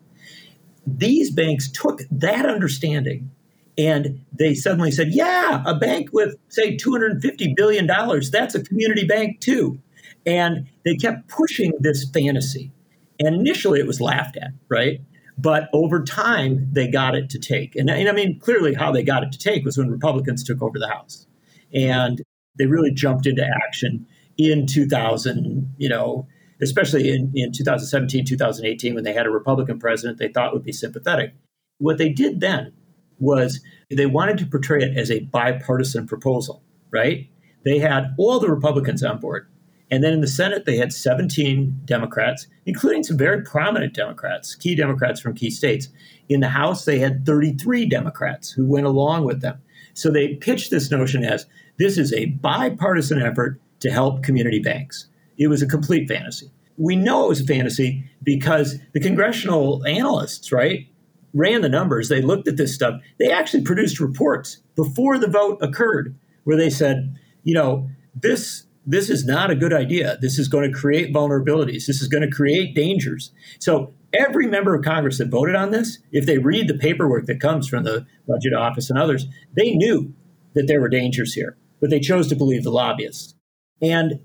These 0.86 1.32
banks 1.32 1.72
took 1.72 2.02
that 2.12 2.46
understanding 2.46 3.32
and 3.78 4.22
they 4.34 4.54
suddenly 4.54 4.92
said, 4.92 5.10
yeah, 5.12 5.64
a 5.66 5.76
bank 5.76 6.10
with, 6.12 6.36
say, 6.50 6.76
$250 6.76 7.56
billion, 7.56 7.88
that's 8.32 8.56
a 8.56 8.64
community 8.64 9.06
bank 9.06 9.40
too. 9.40 9.80
And 10.26 10.68
they 10.86 10.96
kept 10.96 11.28
pushing 11.30 11.72
this 11.80 12.08
fantasy. 12.10 12.72
And 13.20 13.36
initially 13.36 13.80
it 13.80 13.88
was 13.88 14.02
laughed 14.02 14.38
at, 14.38 14.52
right? 14.70 15.02
But 15.38 15.70
over 15.74 16.04
time, 16.04 16.68
they 16.72 16.88
got 16.88 17.16
it 17.16 17.30
to 17.32 17.40
take. 17.40 17.76
And, 17.76 17.90
and 17.90 18.10
I 18.10 18.12
mean, 18.12 18.40
clearly, 18.40 18.74
how 18.74 18.92
they 18.92 19.04
got 19.04 19.24
it 19.24 19.32
to 19.32 19.40
take 19.40 19.66
was 19.66 19.78
when 19.78 19.90
Republicans 19.90 20.44
took 20.44 20.62
over 20.62 20.78
the 20.78 20.88
House. 20.88 21.26
And 21.74 22.22
they 22.58 22.66
really 22.66 22.92
jumped 22.92 23.26
into 23.26 23.48
action 23.66 24.06
in 24.38 24.68
2000, 24.68 25.74
you 25.78 25.90
know, 25.90 26.28
especially 26.62 27.10
in, 27.10 27.32
in 27.36 27.52
2017, 27.52 28.26
2018, 28.26 28.96
when 28.96 29.04
they 29.04 29.14
had 29.14 29.26
a 29.26 29.32
Republican 29.32 29.80
president 29.80 30.18
they 30.18 30.28
thought 30.28 30.54
would 30.54 30.64
be 30.64 30.72
sympathetic. 30.72 31.34
What 31.80 31.98
they 31.98 32.10
did 32.10 32.40
then 32.40 32.74
was 33.20 33.62
they 33.90 34.06
wanted 34.06 34.38
to 34.40 34.46
portray 34.46 34.84
it 34.84 34.98
as 34.98 35.12
a 35.12 35.22
bipartisan 35.22 36.08
proposal, 36.08 36.64
right? 36.92 37.30
They 37.64 37.80
had 37.80 38.14
all 38.18 38.40
the 38.40 38.50
Republicans 38.50 39.04
on 39.04 39.20
board. 39.20 39.48
And 39.92 40.04
then 40.04 40.14
in 40.14 40.22
the 40.22 40.28
Senate, 40.28 40.66
they 40.66 40.78
had 40.78 40.94
17 40.94 41.82
Democrats, 41.84 42.48
including 42.66 43.04
some 43.04 43.18
very 43.18 43.44
prominent 43.44 43.94
Democrats, 43.94 44.56
key 44.56 44.74
Democrats 44.74 45.20
from 45.20 45.36
key 45.36 45.50
states. 45.50 45.90
In 46.30 46.40
the 46.40 46.48
House, 46.50 46.86
they 46.86 46.98
had 46.98 47.26
33 47.26 47.88
Democrats 47.88 48.52
who 48.52 48.66
went 48.66 48.86
along 48.86 49.26
with 49.26 49.42
them. 49.42 49.62
So 49.94 50.10
they 50.10 50.36
pitched 50.36 50.72
this 50.72 50.90
notion 50.90 51.26
as 51.26 51.46
this 51.78 51.98
is 51.98 52.14
a 52.14 52.28
bipartisan 52.28 53.22
effort 53.22 53.60
to 53.82 53.92
help 53.92 54.24
community 54.24 54.60
banks. 54.60 55.08
It 55.42 55.48
was 55.48 55.64
a 55.64 55.68
complete 55.68 56.08
fantasy. 56.08 56.52
We 56.78 56.96
know 56.96 57.26
it 57.26 57.30
was 57.30 57.42
a 57.42 57.46
fantasy 57.46 58.06
because 58.22 58.78
the 58.94 59.00
congressional 59.00 59.84
analysts, 59.88 60.52
right, 60.52 60.88
ran 61.34 61.62
the 61.62 61.70
numbers. 61.70 62.10
They 62.10 62.22
looked 62.22 62.48
at 62.48 62.58
this 62.58 62.76
stuff. 62.76 63.02
They 63.18 63.32
actually 63.32 63.64
produced 63.64 64.00
reports 64.00 64.62
before 64.76 65.18
the 65.18 65.28
vote 65.28 65.58
occurred 65.60 66.16
where 66.44 66.58
they 66.58 66.70
said, 66.70 67.18
you 67.44 67.56
know, 67.56 67.90
this 68.14 68.68
this 68.86 69.10
is 69.10 69.26
not 69.26 69.50
a 69.50 69.56
good 69.56 69.74
idea. 69.74 70.20
This 70.22 70.38
is 70.38 70.48
going 70.48 70.72
to 70.72 70.78
create 70.78 71.14
vulnerabilities. 71.14 71.88
This 71.88 72.02
is 72.02 72.08
going 72.08 72.24
to 72.24 72.36
create 72.36 72.76
dangers. 72.76 73.32
So 73.60 73.94
every 74.14 74.46
member 74.48 74.76
of 74.76 74.84
Congress 74.84 75.18
that 75.18 75.30
voted 75.30 75.56
on 75.56 75.72
this, 75.72 76.00
if 76.12 76.28
they 76.28 76.38
read 76.38 76.68
the 76.68 76.78
paperwork 76.78 77.26
that 77.26 77.40
comes 77.40 77.68
from 77.68 77.84
the 77.84 78.06
budget 78.28 78.54
office 78.54 78.92
and 78.92 79.00
others, 79.00 79.26
they 79.56 79.72
knew 79.72 80.14
that 80.54 80.68
there 80.68 80.82
were 80.82 80.90
dangers 80.90 81.34
here, 81.34 81.58
but 81.80 81.90
they 81.90 82.00
chose 82.00 82.28
to 82.28 82.36
believe 82.36 82.64
the 82.64 82.72
lobbyists. 82.72 83.34
And 83.82 84.20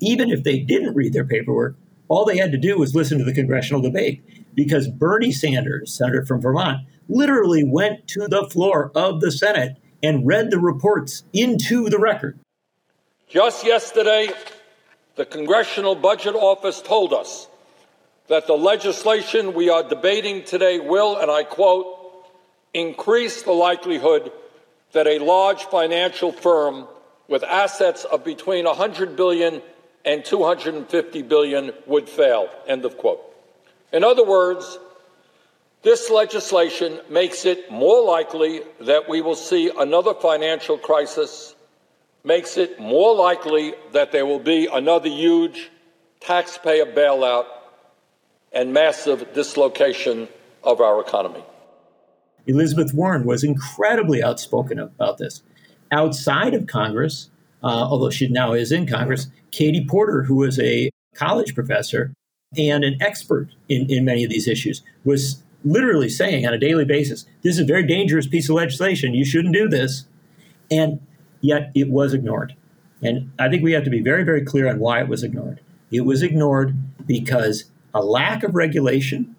even 0.00 0.30
if 0.30 0.42
they 0.42 0.58
didn't 0.58 0.94
read 0.94 1.12
their 1.12 1.24
paperwork, 1.24 1.76
all 2.08 2.24
they 2.24 2.38
had 2.38 2.52
to 2.52 2.58
do 2.58 2.78
was 2.78 2.94
listen 2.94 3.18
to 3.18 3.24
the 3.24 3.32
congressional 3.32 3.80
debate 3.80 4.22
because 4.54 4.88
Bernie 4.88 5.32
Sanders, 5.32 5.96
senator 5.96 6.24
from 6.24 6.40
Vermont, 6.40 6.86
literally 7.08 7.64
went 7.64 8.06
to 8.08 8.26
the 8.28 8.48
floor 8.50 8.90
of 8.94 9.20
the 9.20 9.30
Senate 9.30 9.76
and 10.02 10.26
read 10.26 10.50
the 10.50 10.58
reports 10.58 11.24
into 11.32 11.88
the 11.88 11.98
record. 11.98 12.38
Just 13.28 13.64
yesterday, 13.64 14.30
the 15.16 15.24
Congressional 15.24 15.94
Budget 15.94 16.34
Office 16.34 16.82
told 16.82 17.12
us 17.12 17.48
that 18.28 18.46
the 18.46 18.54
legislation 18.54 19.54
we 19.54 19.68
are 19.68 19.88
debating 19.88 20.44
today 20.44 20.78
will, 20.78 21.16
and 21.16 21.30
I 21.30 21.42
quote, 21.42 22.26
increase 22.74 23.42
the 23.42 23.52
likelihood 23.52 24.32
that 24.92 25.06
a 25.06 25.18
large 25.18 25.64
financial 25.64 26.32
firm 26.32 26.86
with 27.30 27.44
assets 27.44 28.04
of 28.04 28.24
between 28.24 28.66
100 28.66 29.16
billion 29.16 29.62
and 30.04 30.24
250 30.24 31.22
billion 31.22 31.70
would 31.86 32.08
fail. 32.08 32.50
End 32.66 32.84
of 32.84 32.98
quote. 32.98 33.20
In 33.92 34.04
other 34.04 34.24
words, 34.24 34.78
this 35.82 36.10
legislation 36.10 37.00
makes 37.08 37.46
it 37.46 37.70
more 37.70 38.04
likely 38.04 38.62
that 38.80 39.08
we 39.08 39.22
will 39.22 39.36
see 39.36 39.70
another 39.78 40.12
financial 40.12 40.76
crisis, 40.76 41.54
makes 42.24 42.56
it 42.56 42.78
more 42.80 43.14
likely 43.14 43.74
that 43.92 44.12
there 44.12 44.26
will 44.26 44.40
be 44.40 44.66
another 44.66 45.08
huge 45.08 45.70
taxpayer 46.18 46.84
bailout 46.84 47.46
and 48.52 48.72
massive 48.72 49.32
dislocation 49.32 50.28
of 50.64 50.80
our 50.80 51.00
economy. 51.00 51.44
Elizabeth 52.46 52.92
Warren 52.92 53.24
was 53.24 53.44
incredibly 53.44 54.22
outspoken 54.22 54.80
about 54.80 55.18
this 55.18 55.42
outside 55.92 56.54
of 56.54 56.66
Congress, 56.66 57.30
uh, 57.62 57.66
although 57.66 58.10
she 58.10 58.28
now 58.28 58.52
is 58.52 58.72
in 58.72 58.86
Congress, 58.86 59.28
Katie 59.50 59.86
Porter, 59.86 60.22
who 60.22 60.36
was 60.36 60.58
a 60.58 60.90
college 61.14 61.54
professor 61.54 62.12
and 62.56 62.84
an 62.84 62.96
expert 63.00 63.48
in, 63.68 63.90
in 63.90 64.04
many 64.04 64.24
of 64.24 64.30
these 64.30 64.48
issues, 64.48 64.82
was 65.04 65.42
literally 65.64 66.08
saying 66.08 66.46
on 66.46 66.54
a 66.54 66.58
daily 66.58 66.84
basis, 66.84 67.26
This 67.42 67.54
is 67.56 67.60
a 67.60 67.64
very 67.64 67.86
dangerous 67.86 68.26
piece 68.26 68.48
of 68.48 68.56
legislation. 68.56 69.14
You 69.14 69.24
shouldn't 69.24 69.54
do 69.54 69.68
this. 69.68 70.06
And 70.70 71.00
yet 71.40 71.70
it 71.74 71.90
was 71.90 72.14
ignored. 72.14 72.54
And 73.02 73.32
I 73.38 73.48
think 73.48 73.62
we 73.62 73.72
have 73.72 73.84
to 73.84 73.90
be 73.90 74.00
very, 74.00 74.24
very 74.24 74.44
clear 74.44 74.68
on 74.68 74.78
why 74.78 75.00
it 75.00 75.08
was 75.08 75.22
ignored. 75.22 75.60
It 75.90 76.02
was 76.02 76.22
ignored 76.22 76.76
because 77.06 77.64
a 77.94 78.02
lack 78.04 78.42
of 78.42 78.54
regulation 78.54 79.34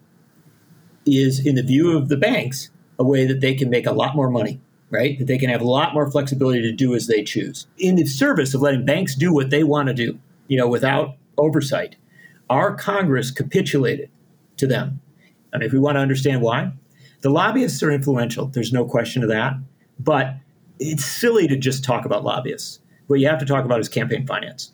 is, 1.05 1.45
in 1.45 1.55
the 1.55 1.63
view 1.63 1.97
of 1.97 2.09
the 2.09 2.17
banks, 2.17 2.69
a 2.99 3.03
way 3.03 3.25
that 3.25 3.39
they 3.39 3.53
can 3.53 3.69
make 3.69 3.85
a 3.85 3.91
lot 3.91 4.15
more 4.15 4.29
money, 4.29 4.59
right? 4.91 5.17
That 5.17 5.25
they 5.25 5.37
can 5.37 5.49
have 5.49 5.61
a 5.61 5.67
lot 5.67 5.93
more 5.93 6.11
flexibility 6.11 6.61
to 6.61 6.71
do 6.71 6.93
as 6.93 7.07
they 7.07 7.23
choose 7.23 7.65
in 7.77 7.95
the 7.95 8.05
service 8.05 8.53
of 8.53 8.61
letting 8.61 8.85
banks 8.85 9.15
do 9.15 9.33
what 9.33 9.49
they 9.49 9.63
want 9.63 9.87
to 9.87 9.93
do, 9.93 10.19
you 10.47 10.57
know, 10.57 10.67
without 10.67 11.15
oversight. 11.37 11.95
Our 12.49 12.75
Congress 12.75 13.31
capitulated 13.31 14.11
to 14.57 14.67
them. 14.67 15.01
And 15.53 15.63
if 15.63 15.71
we 15.71 15.79
want 15.79 15.95
to 15.95 16.01
understand 16.01 16.41
why, 16.41 16.73
the 17.21 17.29
lobbyists 17.29 17.81
are 17.81 17.91
influential. 17.91 18.47
There's 18.47 18.73
no 18.73 18.85
question 18.85 19.23
of 19.23 19.29
that. 19.29 19.53
But 19.99 20.35
it's 20.79 21.05
silly 21.05 21.47
to 21.47 21.55
just 21.55 21.83
talk 21.83 22.05
about 22.05 22.23
lobbyists. 22.23 22.79
What 23.07 23.19
you 23.19 23.27
have 23.27 23.39
to 23.39 23.45
talk 23.45 23.65
about 23.65 23.79
is 23.79 23.89
campaign 23.89 24.27
finance. 24.27 24.71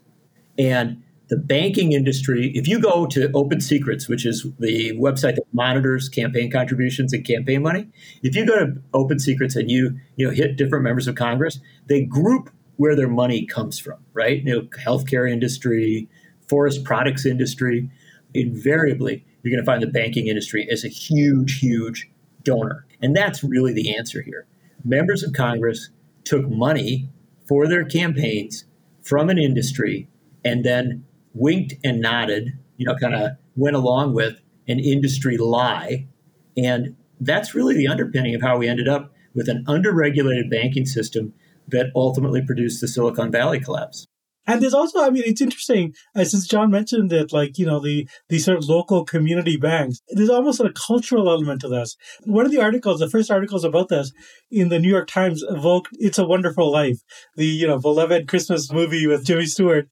And 0.57 1.03
the 1.29 1.37
banking 1.37 1.91
industry, 1.91 2.51
if 2.55 2.67
you 2.67 2.79
go 2.79 3.05
to 3.07 3.29
Open 3.33 3.59
Secrets, 3.59 4.07
which 4.07 4.25
is 4.25 4.45
the 4.59 4.93
website 4.97 5.35
that 5.35 5.43
monitors 5.51 6.07
campaign 6.07 6.49
contributions 6.49 7.11
and 7.11 7.25
campaign 7.25 7.61
money, 7.61 7.87
if 8.23 8.35
you 8.35 8.45
go 8.45 8.57
to 8.57 8.81
Open 8.93 9.19
Secrets 9.19 9.55
and 9.55 9.69
you 9.69 9.99
you 10.15 10.25
know 10.25 10.33
hit 10.33 10.55
different 10.55 10.83
members 10.83 11.07
of 11.07 11.15
Congress, 11.15 11.59
they 11.87 12.03
group 12.03 12.49
where 12.77 12.95
their 12.95 13.09
money 13.09 13.45
comes 13.45 13.79
from, 13.79 13.97
right? 14.13 14.43
You 14.43 14.55
know, 14.55 14.61
healthcare 14.85 15.29
industry, 15.29 16.07
forest 16.47 16.83
products 16.83 17.25
industry. 17.25 17.89
Invariably, 18.33 19.25
you're 19.41 19.51
going 19.51 19.63
to 19.63 19.65
find 19.65 19.81
the 19.81 19.87
banking 19.87 20.27
industry 20.27 20.67
as 20.69 20.85
a 20.85 20.89
huge, 20.89 21.59
huge 21.59 22.09
donor. 22.43 22.85
And 23.01 23.15
that's 23.15 23.43
really 23.43 23.73
the 23.73 23.95
answer 23.95 24.21
here. 24.21 24.45
Members 24.83 25.23
of 25.23 25.33
Congress 25.33 25.89
took 26.23 26.47
money 26.47 27.09
for 27.47 27.67
their 27.67 27.83
campaigns 27.83 28.65
from 29.01 29.29
an 29.29 29.37
industry 29.37 30.07
and 30.43 30.63
then 30.63 31.05
winked 31.37 31.75
and 31.83 32.01
nodded, 32.01 32.57
you 32.77 32.85
know, 32.85 32.95
kind 32.95 33.15
of 33.15 33.31
went 33.55 33.75
along 33.75 34.13
with 34.13 34.39
an 34.67 34.79
industry 34.79 35.37
lie. 35.37 36.07
And 36.55 36.95
that's 37.19 37.55
really 37.55 37.75
the 37.75 37.87
underpinning 37.87 38.35
of 38.35 38.41
how 38.41 38.57
we 38.57 38.67
ended 38.67 38.87
up 38.87 39.13
with 39.33 39.49
an 39.49 39.63
underregulated 39.67 40.49
banking 40.49 40.85
system 40.85 41.33
that 41.67 41.91
ultimately 41.95 42.41
produced 42.41 42.81
the 42.81 42.87
Silicon 42.87 43.31
Valley 43.31 43.59
collapse. 43.59 44.05
And 44.49 44.61
there's 44.61 44.73
also, 44.73 45.01
I 45.01 45.09
mean, 45.09 45.23
it's 45.25 45.41
interesting, 45.41 45.93
uh, 46.15 46.23
since 46.23 46.47
John 46.47 46.71
mentioned 46.71 47.09
that, 47.09 47.33
like, 47.33 47.57
you 47.57 47.65
know, 47.65 47.81
the, 47.81 48.07
the 48.29 48.39
sort 48.39 48.57
of 48.57 48.69
local 48.69 49.03
community 49.03 49.57
banks, 49.57 49.99
there's 50.07 50.29
almost 50.29 50.61
a 50.61 50.71
cultural 50.71 51.29
element 51.29 51.59
to 51.61 51.67
this. 51.67 51.97
One 52.23 52.45
of 52.45 52.51
the 52.53 52.61
articles, 52.61 53.01
the 53.01 53.09
first 53.09 53.29
articles 53.29 53.65
about 53.65 53.89
this 53.89 54.13
in 54.49 54.69
the 54.69 54.79
New 54.79 54.87
York 54.87 55.09
Times 55.09 55.43
evoked 55.49 55.89
It's 55.99 56.17
a 56.17 56.25
Wonderful 56.25 56.71
Life, 56.71 57.01
the, 57.35 57.45
you 57.45 57.67
know, 57.67 57.77
beloved 57.77 58.29
Christmas 58.29 58.71
movie 58.71 59.05
with 59.05 59.25
Jimmy 59.25 59.47
Stewart. 59.47 59.89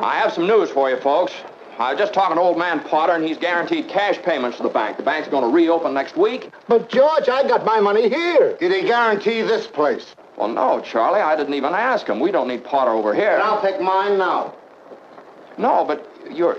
I 0.00 0.18
have 0.18 0.32
some 0.32 0.46
news 0.46 0.70
for 0.70 0.88
you, 0.90 0.96
folks. 0.98 1.32
I 1.78 1.92
was 1.92 1.98
just 1.98 2.12
talking 2.12 2.36
to 2.36 2.42
old 2.42 2.58
man 2.58 2.80
Potter, 2.80 3.12
and 3.12 3.24
he's 3.24 3.38
guaranteed 3.38 3.88
cash 3.88 4.18
payments 4.22 4.56
to 4.58 4.62
the 4.62 4.68
bank. 4.68 4.96
The 4.96 5.02
bank's 5.02 5.28
going 5.28 5.44
to 5.44 5.54
reopen 5.54 5.94
next 5.94 6.16
week. 6.16 6.50
But, 6.68 6.88
George, 6.88 7.28
I 7.28 7.46
got 7.46 7.64
my 7.64 7.80
money 7.80 8.08
here. 8.08 8.56
Did 8.58 8.72
he 8.72 8.82
guarantee 8.82 9.42
this 9.42 9.66
place? 9.66 10.14
Well, 10.36 10.48
no, 10.48 10.80
Charlie, 10.80 11.20
I 11.20 11.36
didn't 11.36 11.54
even 11.54 11.74
ask 11.74 12.06
him. 12.06 12.20
We 12.20 12.30
don't 12.30 12.48
need 12.48 12.64
Potter 12.64 12.92
over 12.92 13.14
here. 13.14 13.32
And 13.32 13.42
I'll 13.42 13.60
take 13.60 13.80
mine 13.80 14.18
now. 14.18 14.54
No, 15.56 15.84
but 15.84 16.08
you're, 16.30 16.58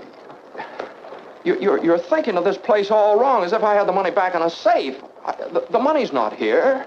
you're, 1.44 1.82
you're 1.82 1.98
thinking 1.98 2.36
of 2.36 2.44
this 2.44 2.58
place 2.58 2.90
all 2.90 3.18
wrong, 3.18 3.42
as 3.44 3.52
if 3.54 3.62
I 3.62 3.74
had 3.74 3.88
the 3.88 3.92
money 3.92 4.10
back 4.10 4.34
in 4.34 4.42
a 4.42 4.50
safe. 4.50 4.96
I, 5.24 5.32
the, 5.52 5.66
the 5.70 5.78
money's 5.78 6.12
not 6.12 6.34
here 6.34 6.86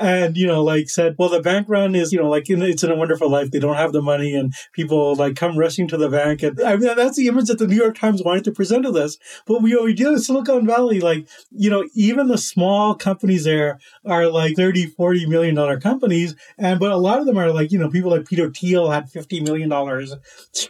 and 0.00 0.36
you 0.36 0.46
know 0.46 0.62
like 0.62 0.88
said 0.88 1.14
well 1.18 1.28
the 1.28 1.40
bank 1.40 1.68
run 1.68 1.94
is 1.94 2.12
you 2.12 2.18
know 2.18 2.28
like 2.28 2.48
in, 2.50 2.62
it's 2.62 2.82
in 2.82 2.90
a 2.90 2.96
wonderful 2.96 3.30
life. 3.30 3.50
They 3.50 3.58
don't 3.58 3.76
have 3.76 3.92
the 3.92 4.02
money 4.02 4.34
and 4.34 4.52
people 4.72 5.14
like 5.14 5.36
come 5.36 5.58
rushing 5.58 5.88
to 5.88 5.96
the 5.96 6.08
bank. 6.08 6.42
And 6.42 6.60
i 6.62 6.76
mean 6.76 6.96
that's 6.96 7.16
the 7.16 7.28
image 7.28 7.46
that 7.46 7.58
the 7.58 7.66
new 7.66 7.76
york 7.76 7.98
times 7.98 8.22
wanted 8.22 8.44
to 8.44 8.52
present 8.52 8.84
to 8.84 8.92
this. 8.92 9.18
But 9.46 9.62
we, 9.62 9.76
we 9.76 9.94
deal 9.94 10.12
with 10.12 10.24
silicon 10.24 10.66
valley 10.66 11.00
like 11.00 11.28
you 11.50 11.70
know 11.70 11.84
even 11.94 12.28
the 12.28 12.38
small 12.38 12.94
companies 12.94 13.44
there 13.44 13.78
are 14.04 14.28
like 14.28 14.56
30 14.56 14.86
40 14.86 15.26
million 15.26 15.54
dollar 15.54 15.78
companies 15.78 16.34
and 16.58 16.80
but 16.80 16.92
a 16.92 16.96
lot 16.96 17.18
of 17.18 17.26
them 17.26 17.38
are 17.38 17.52
like 17.52 17.72
you 17.72 17.78
know 17.78 17.90
people 17.90 18.10
like 18.10 18.26
peter 18.26 18.50
thiel 18.50 18.90
had 18.90 19.10
50 19.10 19.40
million 19.40 19.68
dollars. 19.68 20.14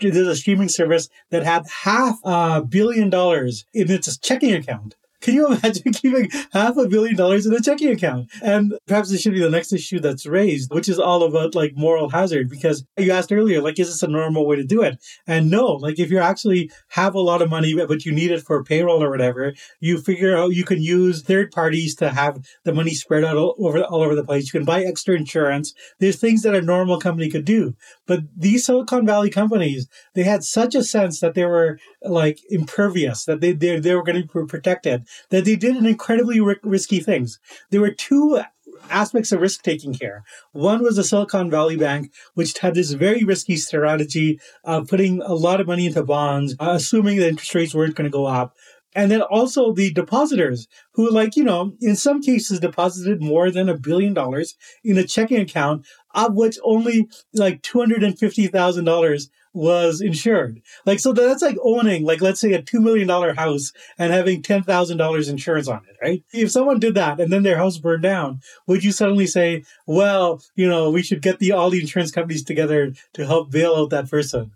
There's 0.00 0.16
a 0.16 0.37
streaming 0.37 0.68
service 0.68 1.08
that 1.30 1.42
had 1.42 1.64
half 1.84 2.18
a 2.24 2.62
billion 2.62 3.10
dollars 3.10 3.64
in 3.72 3.90
its 3.90 4.16
checking 4.18 4.54
account 4.54 4.96
can 5.24 5.34
you 5.34 5.46
imagine 5.46 5.92
keeping 5.92 6.30
half 6.52 6.76
a 6.76 6.87
billion 6.87 7.16
dollars 7.16 7.46
in 7.46 7.54
a 7.54 7.60
checking 7.60 7.90
account? 7.90 8.30
And 8.42 8.74
perhaps 8.87 9.10
this 9.10 9.22
should 9.22 9.32
be 9.32 9.40
the 9.40 9.48
next 9.48 9.72
issue 9.72 9.98
that's 9.98 10.26
raised, 10.26 10.72
which 10.72 10.88
is 10.88 10.98
all 10.98 11.22
about 11.22 11.54
like 11.54 11.72
moral 11.74 12.10
hazard. 12.10 12.50
Because 12.50 12.84
you 12.98 13.10
asked 13.10 13.32
earlier, 13.32 13.62
like, 13.62 13.78
is 13.78 13.88
this 13.88 14.02
a 14.02 14.08
normal 14.08 14.46
way 14.46 14.56
to 14.56 14.64
do 14.64 14.82
it? 14.82 15.02
And 15.26 15.50
no, 15.50 15.66
like 15.66 15.98
if 15.98 16.10
you 16.10 16.18
actually 16.18 16.70
have 16.88 17.14
a 17.14 17.20
lot 17.20 17.40
of 17.40 17.48
money, 17.48 17.74
but 17.74 18.04
you 18.04 18.12
need 18.12 18.30
it 18.30 18.42
for 18.42 18.62
payroll 18.62 19.02
or 19.02 19.10
whatever, 19.10 19.54
you 19.80 19.98
figure 19.98 20.37
out 20.37 20.54
you 20.54 20.64
can 20.64 20.82
use 20.82 21.22
third 21.22 21.50
parties 21.50 21.94
to 21.96 22.10
have 22.10 22.44
the 22.64 22.74
money 22.74 22.92
spread 22.92 23.24
out 23.24 23.37
all 23.37 23.54
over, 23.58 23.82
all 23.82 24.02
over 24.02 24.14
the 24.14 24.24
place. 24.24 24.44
You 24.44 24.60
can 24.60 24.66
buy 24.66 24.84
extra 24.84 25.16
insurance. 25.16 25.72
There's 26.00 26.20
things 26.20 26.42
that 26.42 26.54
a 26.54 26.60
normal 26.60 27.00
company 27.00 27.30
could 27.30 27.46
do. 27.46 27.74
But 28.06 28.20
these 28.37 28.66
Silicon 28.66 29.06
Valley 29.06 29.30
companies, 29.30 29.88
they 30.14 30.24
had 30.24 30.44
such 30.44 30.74
a 30.74 30.84
sense 30.84 31.20
that 31.20 31.34
they 31.34 31.46
were 31.46 31.78
like 32.02 32.40
impervious, 32.50 33.24
that 33.24 33.40
they, 33.40 33.52
they, 33.52 33.80
they 33.80 33.94
were 33.94 34.02
going 34.02 34.20
to 34.20 34.28
be 34.28 34.46
protected 34.46 35.06
that 35.31 35.44
they 35.44 35.57
did 35.57 35.77
an 35.77 35.87
incredibly 35.87 36.40
risky 36.62 37.00
things. 37.00 37.38
There 37.70 37.81
were 37.81 37.90
two 37.90 38.42
aspects 38.90 39.33
of 39.33 39.40
risk 39.40 39.62
taking 39.62 39.94
here. 39.94 40.24
One 40.53 40.83
was 40.83 40.96
the 40.96 41.05
Silicon 41.05 41.50
Valley 41.50 41.77
Bank, 41.77 42.12
which 42.35 42.59
had 42.59 42.74
this 42.74 42.92
very 42.92 43.24
risky 43.24 43.57
strategy 43.57 44.40
of 44.64 44.88
putting 44.88 45.22
a 45.22 45.35
lot 45.35 45.61
of 45.61 45.66
money 45.66 45.87
into 45.87 46.03
bonds, 46.03 46.55
assuming 46.61 47.18
that 47.18 47.29
interest 47.29 47.55
rates 47.55 47.74
weren't 47.74 47.94
going 47.94 48.11
to 48.11 48.11
go 48.11 48.27
up. 48.27 48.55
And 48.96 49.11
then 49.11 49.22
also 49.22 49.72
the 49.72 49.92
depositors 49.92 50.68
who, 50.92 51.11
like, 51.11 51.35
you 51.35 51.42
know, 51.42 51.72
in 51.81 51.96
some 51.96 52.22
cases 52.22 52.61
deposited 52.61 53.20
more 53.20 53.50
than 53.50 53.68
a 53.68 53.77
billion 53.77 54.14
dollars 54.14 54.55
in 54.85 54.96
a 54.98 55.05
checking 55.05 55.40
account, 55.40 55.85
of 56.14 56.35
which 56.35 56.59
only 56.62 57.09
like 57.33 57.62
$250,000 57.62 59.29
was 59.54 60.00
insured. 60.00 60.60
Like, 60.84 60.98
so 60.98 61.12
that's 61.12 61.42
like 61.42 61.56
owning, 61.62 62.04
like, 62.04 62.20
let's 62.20 62.40
say 62.40 62.52
a 62.52 62.62
$2 62.62 62.82
million 62.82 63.08
house 63.36 63.72
and 63.96 64.12
having 64.12 64.42
$10,000 64.42 65.28
insurance 65.30 65.68
on 65.68 65.82
it, 65.88 65.96
right? 66.02 66.22
If 66.32 66.50
someone 66.50 66.80
did 66.80 66.94
that 66.96 67.20
and 67.20 67.32
then 67.32 67.44
their 67.44 67.56
house 67.56 67.78
burned 67.78 68.02
down, 68.02 68.40
would 68.66 68.84
you 68.84 68.92
suddenly 68.92 69.26
say, 69.26 69.64
well, 69.86 70.42
you 70.56 70.68
know, 70.68 70.90
we 70.90 71.02
should 71.02 71.22
get 71.22 71.38
the, 71.38 71.52
all 71.52 71.70
the 71.70 71.80
insurance 71.80 72.10
companies 72.10 72.44
together 72.44 72.92
to 73.14 73.26
help 73.26 73.50
bail 73.50 73.76
out 73.76 73.90
that 73.90 74.10
person? 74.10 74.50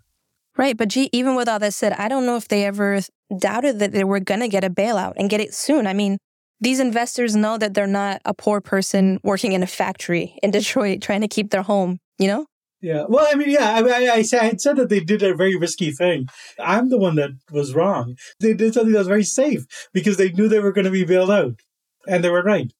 Right. 0.57 0.75
But 0.75 0.89
Jeet, 0.89 1.09
even 1.13 1.35
with 1.35 1.47
all 1.47 1.59
that 1.59 1.73
said, 1.73 1.93
I 1.93 2.09
don't 2.09 2.25
know 2.25 2.35
if 2.35 2.49
they 2.49 2.65
ever 2.65 2.99
doubted 3.37 3.79
that 3.79 3.93
they 3.93 4.03
were 4.03 4.19
going 4.19 4.41
to 4.41 4.49
get 4.49 4.65
a 4.65 4.69
bailout 4.69 5.13
and 5.15 5.29
get 5.29 5.39
it 5.39 5.53
soon. 5.53 5.87
I 5.87 5.93
mean, 5.93 6.17
these 6.59 6.81
investors 6.81 7.35
know 7.35 7.57
that 7.57 7.73
they're 7.73 7.87
not 7.87 8.21
a 8.25 8.33
poor 8.33 8.59
person 8.59 9.21
working 9.23 9.53
in 9.53 9.63
a 9.63 9.67
factory 9.67 10.37
in 10.43 10.51
Detroit 10.51 11.01
trying 11.01 11.21
to 11.21 11.29
keep 11.29 11.51
their 11.51 11.61
home, 11.61 11.99
you 12.17 12.27
know? 12.27 12.45
Yeah. 12.81 13.05
Well, 13.09 13.27
I 13.29 13.35
mean, 13.35 13.49
yeah, 13.49 13.73
I, 13.75 13.81
I, 13.81 14.23
I, 14.39 14.43
had 14.45 14.61
said 14.61 14.77
that 14.77 14.89
they 14.89 15.01
did 15.01 15.21
a 15.21 15.35
very 15.35 15.55
risky 15.55 15.91
thing. 15.91 16.27
I'm 16.59 16.89
the 16.89 16.97
one 16.97 17.15
that 17.15 17.31
was 17.51 17.75
wrong. 17.75 18.15
They 18.39 18.53
did 18.53 18.73
something 18.73 18.93
that 18.93 18.99
was 18.99 19.07
very 19.07 19.23
safe 19.23 19.65
because 19.93 20.15
they 20.17 20.31
knew 20.31 20.47
they 20.47 20.59
were 20.59 20.71
going 20.71 20.85
to 20.85 20.91
be 20.91 21.03
bailed 21.03 21.31
out. 21.31 21.59
And 22.07 22.23
they 22.23 22.29
were 22.29 22.41
right. 22.41 22.71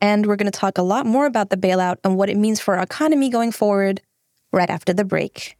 And 0.00 0.26
we're 0.26 0.36
going 0.36 0.50
to 0.50 0.58
talk 0.58 0.76
a 0.76 0.82
lot 0.82 1.06
more 1.06 1.24
about 1.24 1.48
the 1.48 1.56
bailout 1.56 1.96
and 2.04 2.16
what 2.16 2.28
it 2.28 2.36
means 2.36 2.60
for 2.60 2.76
our 2.76 2.82
economy 2.82 3.30
going 3.30 3.50
forward 3.50 4.02
right 4.52 4.68
after 4.68 4.92
the 4.92 5.04
break. 5.04 5.56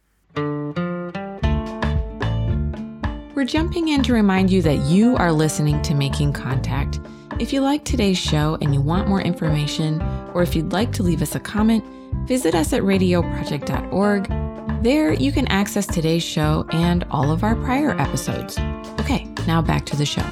We're 3.35 3.45
jumping 3.45 3.87
in 3.87 4.03
to 4.03 4.13
remind 4.13 4.51
you 4.51 4.61
that 4.61 4.77
you 4.85 5.15
are 5.17 5.31
listening 5.31 5.81
to 5.83 5.95
Making 5.95 6.33
Contact. 6.33 6.99
If 7.39 7.53
you 7.53 7.61
like 7.61 7.83
today's 7.83 8.17
show 8.17 8.57
and 8.61 8.73
you 8.73 8.81
want 8.81 9.07
more 9.07 9.21
information, 9.21 10.01
or 10.33 10.41
if 10.41 10.55
you'd 10.55 10.71
like 10.71 10.91
to 10.93 11.03
leave 11.03 11.21
us 11.21 11.35
a 11.35 11.39
comment, 11.39 11.83
visit 12.25 12.55
us 12.55 12.73
at 12.73 12.81
radioproject.org. 12.81 14.83
There, 14.83 15.13
you 15.13 15.31
can 15.31 15.47
access 15.47 15.85
today's 15.85 16.23
show 16.23 16.65
and 16.71 17.03
all 17.09 17.31
of 17.31 17.43
our 17.43 17.55
prior 17.55 17.99
episodes. 17.99 18.57
Okay, 18.99 19.27
now 19.47 19.61
back 19.61 19.85
to 19.87 19.95
the 19.95 20.05
show. 20.05 20.25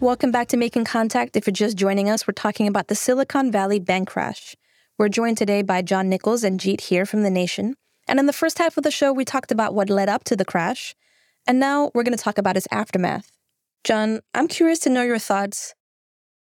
Welcome 0.00 0.30
back 0.30 0.48
to 0.48 0.56
Making 0.56 0.84
Contact. 0.84 1.36
If 1.36 1.46
you're 1.46 1.52
just 1.52 1.76
joining 1.76 2.10
us, 2.10 2.26
we're 2.26 2.34
talking 2.34 2.66
about 2.66 2.88
the 2.88 2.94
Silicon 2.94 3.50
Valley 3.50 3.78
bank 3.78 4.08
crash. 4.08 4.54
We're 4.98 5.08
joined 5.08 5.38
today 5.38 5.62
by 5.62 5.82
John 5.82 6.08
Nichols 6.08 6.44
and 6.44 6.60
Jeet 6.60 6.82
Heer 6.82 7.06
from 7.06 7.22
The 7.22 7.30
Nation. 7.30 7.74
And 8.06 8.18
in 8.18 8.26
the 8.26 8.32
first 8.32 8.58
half 8.58 8.76
of 8.76 8.84
the 8.84 8.90
show, 8.90 9.12
we 9.12 9.24
talked 9.24 9.50
about 9.50 9.74
what 9.74 9.88
led 9.88 10.08
up 10.08 10.24
to 10.24 10.36
the 10.36 10.44
crash. 10.44 10.94
And 11.46 11.58
now 11.58 11.90
we're 11.94 12.02
going 12.02 12.16
to 12.16 12.22
talk 12.22 12.38
about 12.38 12.56
its 12.56 12.68
aftermath. 12.70 13.32
John, 13.82 14.20
I'm 14.34 14.48
curious 14.48 14.78
to 14.80 14.90
know 14.90 15.02
your 15.02 15.18
thoughts 15.18 15.74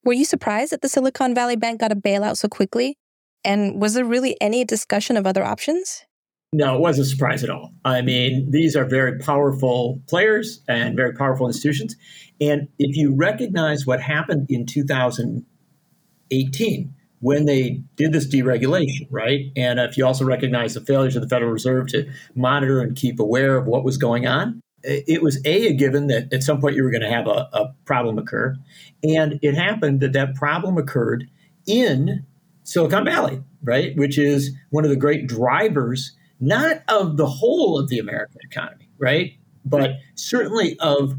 were 0.05 0.13
you 0.13 0.25
surprised 0.25 0.73
that 0.73 0.83
the 0.83 0.89
Silicon 0.89 1.35
Valley 1.35 1.57
Bank 1.57 1.81
got 1.81 1.91
a 1.93 1.97
bailout 1.97 2.37
so 2.37 2.49
quickly? 2.49 2.97
And 3.45 3.81
was 3.81 3.95
there 3.95 4.05
really 4.05 4.37
any 4.41 4.65
discussion 4.65 5.17
of 5.17 5.25
other 5.27 5.45
options? 5.45 6.05
No, 6.53 6.75
it 6.75 6.81
wasn't 6.81 7.07
a 7.07 7.11
surprise 7.11 7.45
at 7.45 7.51
all. 7.51 7.71
I 7.85 8.03
mean, 8.03 8.51
these 8.51 8.75
are 8.75 8.85
very 8.85 9.21
powerful 9.21 10.03
players 10.09 10.65
and 10.69 10.97
very 10.97 11.13
powerful 11.13 11.47
institutions. 11.47 11.95
And 12.41 12.67
if 12.79 12.97
you 12.97 13.15
recognize 13.15 13.87
what 13.87 14.01
happened 14.01 14.47
in 14.49 14.67
2018 14.67 16.95
when 17.21 17.45
they 17.45 17.83
did 17.97 18.13
this 18.13 18.27
deregulation, 18.27 19.07
right? 19.11 19.53
And 19.55 19.79
if 19.79 19.97
you 19.97 20.05
also 20.07 20.25
recognize 20.25 20.75
the 20.75 20.81
failures 20.81 21.15
of 21.17 21.23
the 21.23 21.29
Federal 21.29 21.53
Reserve 21.53 21.87
to 21.89 22.11
monitor 22.35 22.81
and 22.81 22.97
keep 22.97 23.21
aware 23.21 23.57
of 23.57 23.67
what 23.67 23.85
was 23.85 23.99
going 23.99 24.27
on, 24.27 24.63
it 24.83 25.23
was 25.23 25.37
a, 25.45 25.69
a 25.69 25.73
given 25.75 26.07
that 26.09 26.33
at 26.33 26.43
some 26.43 26.61
point 26.61 26.77
you 26.77 26.83
were 26.83 26.91
going 26.91 27.03
to 27.03 27.11
have 27.11 27.27
a, 27.27 27.49
a 27.53 27.75
problem 27.85 28.19
occur, 28.19 28.57
and 29.03 29.39
it 29.43 29.55
happened 29.55 30.01
that 30.01 30.13
that 30.13 30.35
problem 30.35 30.79
occurred 30.79 31.29
in 31.67 32.25
Silicon 32.65 33.05
Valley, 33.05 33.43
right, 33.63 33.97
which 33.97 34.19
is 34.19 34.53
one 34.71 34.85
of 34.85 34.91
the 34.91 34.97
great 34.97 35.27
drivers 35.27 36.17
not 36.41 36.83
of 36.89 37.17
the 37.19 37.27
whole 37.27 37.79
of 37.79 37.89
the 37.89 37.99
American 37.99 38.39
economy, 38.43 38.89
right, 38.99 39.35
but 39.65 39.93
certainly 40.15 40.79
of 40.81 41.19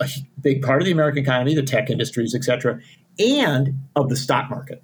a 0.00 0.08
big 0.40 0.60
part 0.60 0.82
of 0.82 0.86
the 0.86 0.92
American 0.92 1.22
economy, 1.22 1.54
the 1.54 1.62
tech 1.62 1.88
industries, 1.88 2.34
et 2.34 2.42
cetera, 2.42 2.80
and 3.18 3.78
of 3.94 4.08
the 4.08 4.16
stock 4.16 4.50
market. 4.50 4.82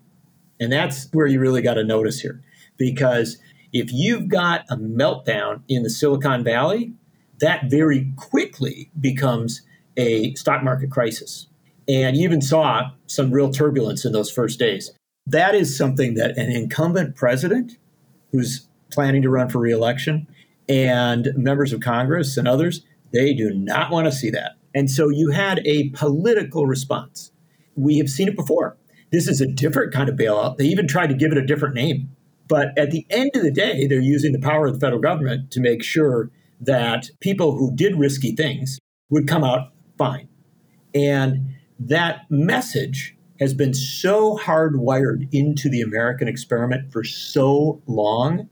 And 0.61 0.71
that's 0.71 1.09
where 1.13 1.27
you 1.27 1.41
really 1.41 1.63
got 1.63 1.75
to 1.75 1.85
notice 1.85 2.21
here. 2.21 2.41
Because 2.77 3.39
if 3.73 3.93
you've 3.93 4.29
got 4.29 4.65
a 4.71 4.77
meltdown 4.77 5.63
in 5.69 5.83
the 5.83 5.91
Silicon 5.91 6.45
Valley, 6.45 6.93
that 7.43 7.65
very 7.69 8.11
quickly 8.17 8.91
becomes 8.99 9.63
a 9.97 10.33
stock 10.35 10.63
market 10.63 10.91
crisis. 10.91 11.49
And 11.89 12.17
you 12.17 12.23
even 12.23 12.41
saw 12.41 12.93
some 13.07 13.33
real 13.33 13.51
turbulence 13.51 14.05
in 14.05 14.13
those 14.13 14.31
first 14.31 14.59
days. 14.59 14.93
That 15.27 15.55
is 15.55 15.77
something 15.77 16.15
that 16.15 16.39
an 16.39 16.51
incumbent 16.51 17.17
president 17.17 17.77
who's 18.31 18.67
planning 18.91 19.23
to 19.23 19.29
run 19.29 19.49
for 19.49 19.59
reelection 19.59 20.27
and 20.69 21.29
members 21.37 21.73
of 21.73 21.81
Congress 21.81 22.37
and 22.37 22.47
others, 22.47 22.83
they 23.13 23.35
do 23.35 23.53
not 23.53 23.91
want 23.91 24.07
to 24.07 24.13
see 24.13 24.31
that. 24.31 24.53
And 24.75 24.91
so 24.91 25.09
you 25.09 25.31
had 25.31 25.61
a 25.67 25.91
political 25.91 26.67
response. 26.67 27.33
We 27.75 27.99
have 27.99 28.09
seen 28.09 28.29
it 28.29 28.37
before. 28.37 28.77
This 29.11 29.27
is 29.27 29.41
a 29.41 29.47
different 29.47 29.93
kind 29.93 30.09
of 30.09 30.15
bailout. 30.17 30.59
They 30.59 30.67
even 30.67 30.87
tried 30.87 31.09
to 31.09 31.15
give 31.15 31.33
it 31.33 31.39
a 31.39 31.45
different 31.45 31.75
name. 31.75 32.11
But 32.49 32.69
at 32.79 32.91
the 32.91 33.05
end 33.11 33.33
of 33.35 33.43
the 33.43 33.51
day, 33.51 33.87
they're 33.87 34.01
using 34.01 34.33
the 34.33 34.39
power 34.39 34.67
of 34.67 34.75
the 34.75 34.81
federal 34.81 35.01
government 35.01 35.51
to 35.51 35.61
make 35.61 35.83
sure 35.83 36.31
that 36.63 37.11
people 37.21 37.57
who 37.57 37.75
did 37.75 37.99
risky 37.99 38.35
things 38.35 38.79
would 39.11 39.29
come 39.29 39.45
out 39.45 39.73
fine. 39.99 40.29
And 40.95 41.55
that 41.79 42.23
message 42.31 43.17
has 43.41 43.53
been 43.53 43.75
so 43.75 44.37
hardwired 44.37 45.29
into 45.33 45.69
the 45.69 45.81
American 45.81 46.29
experiment 46.29 46.93
for 46.93 47.03
so 47.03 47.83
long 47.87 48.49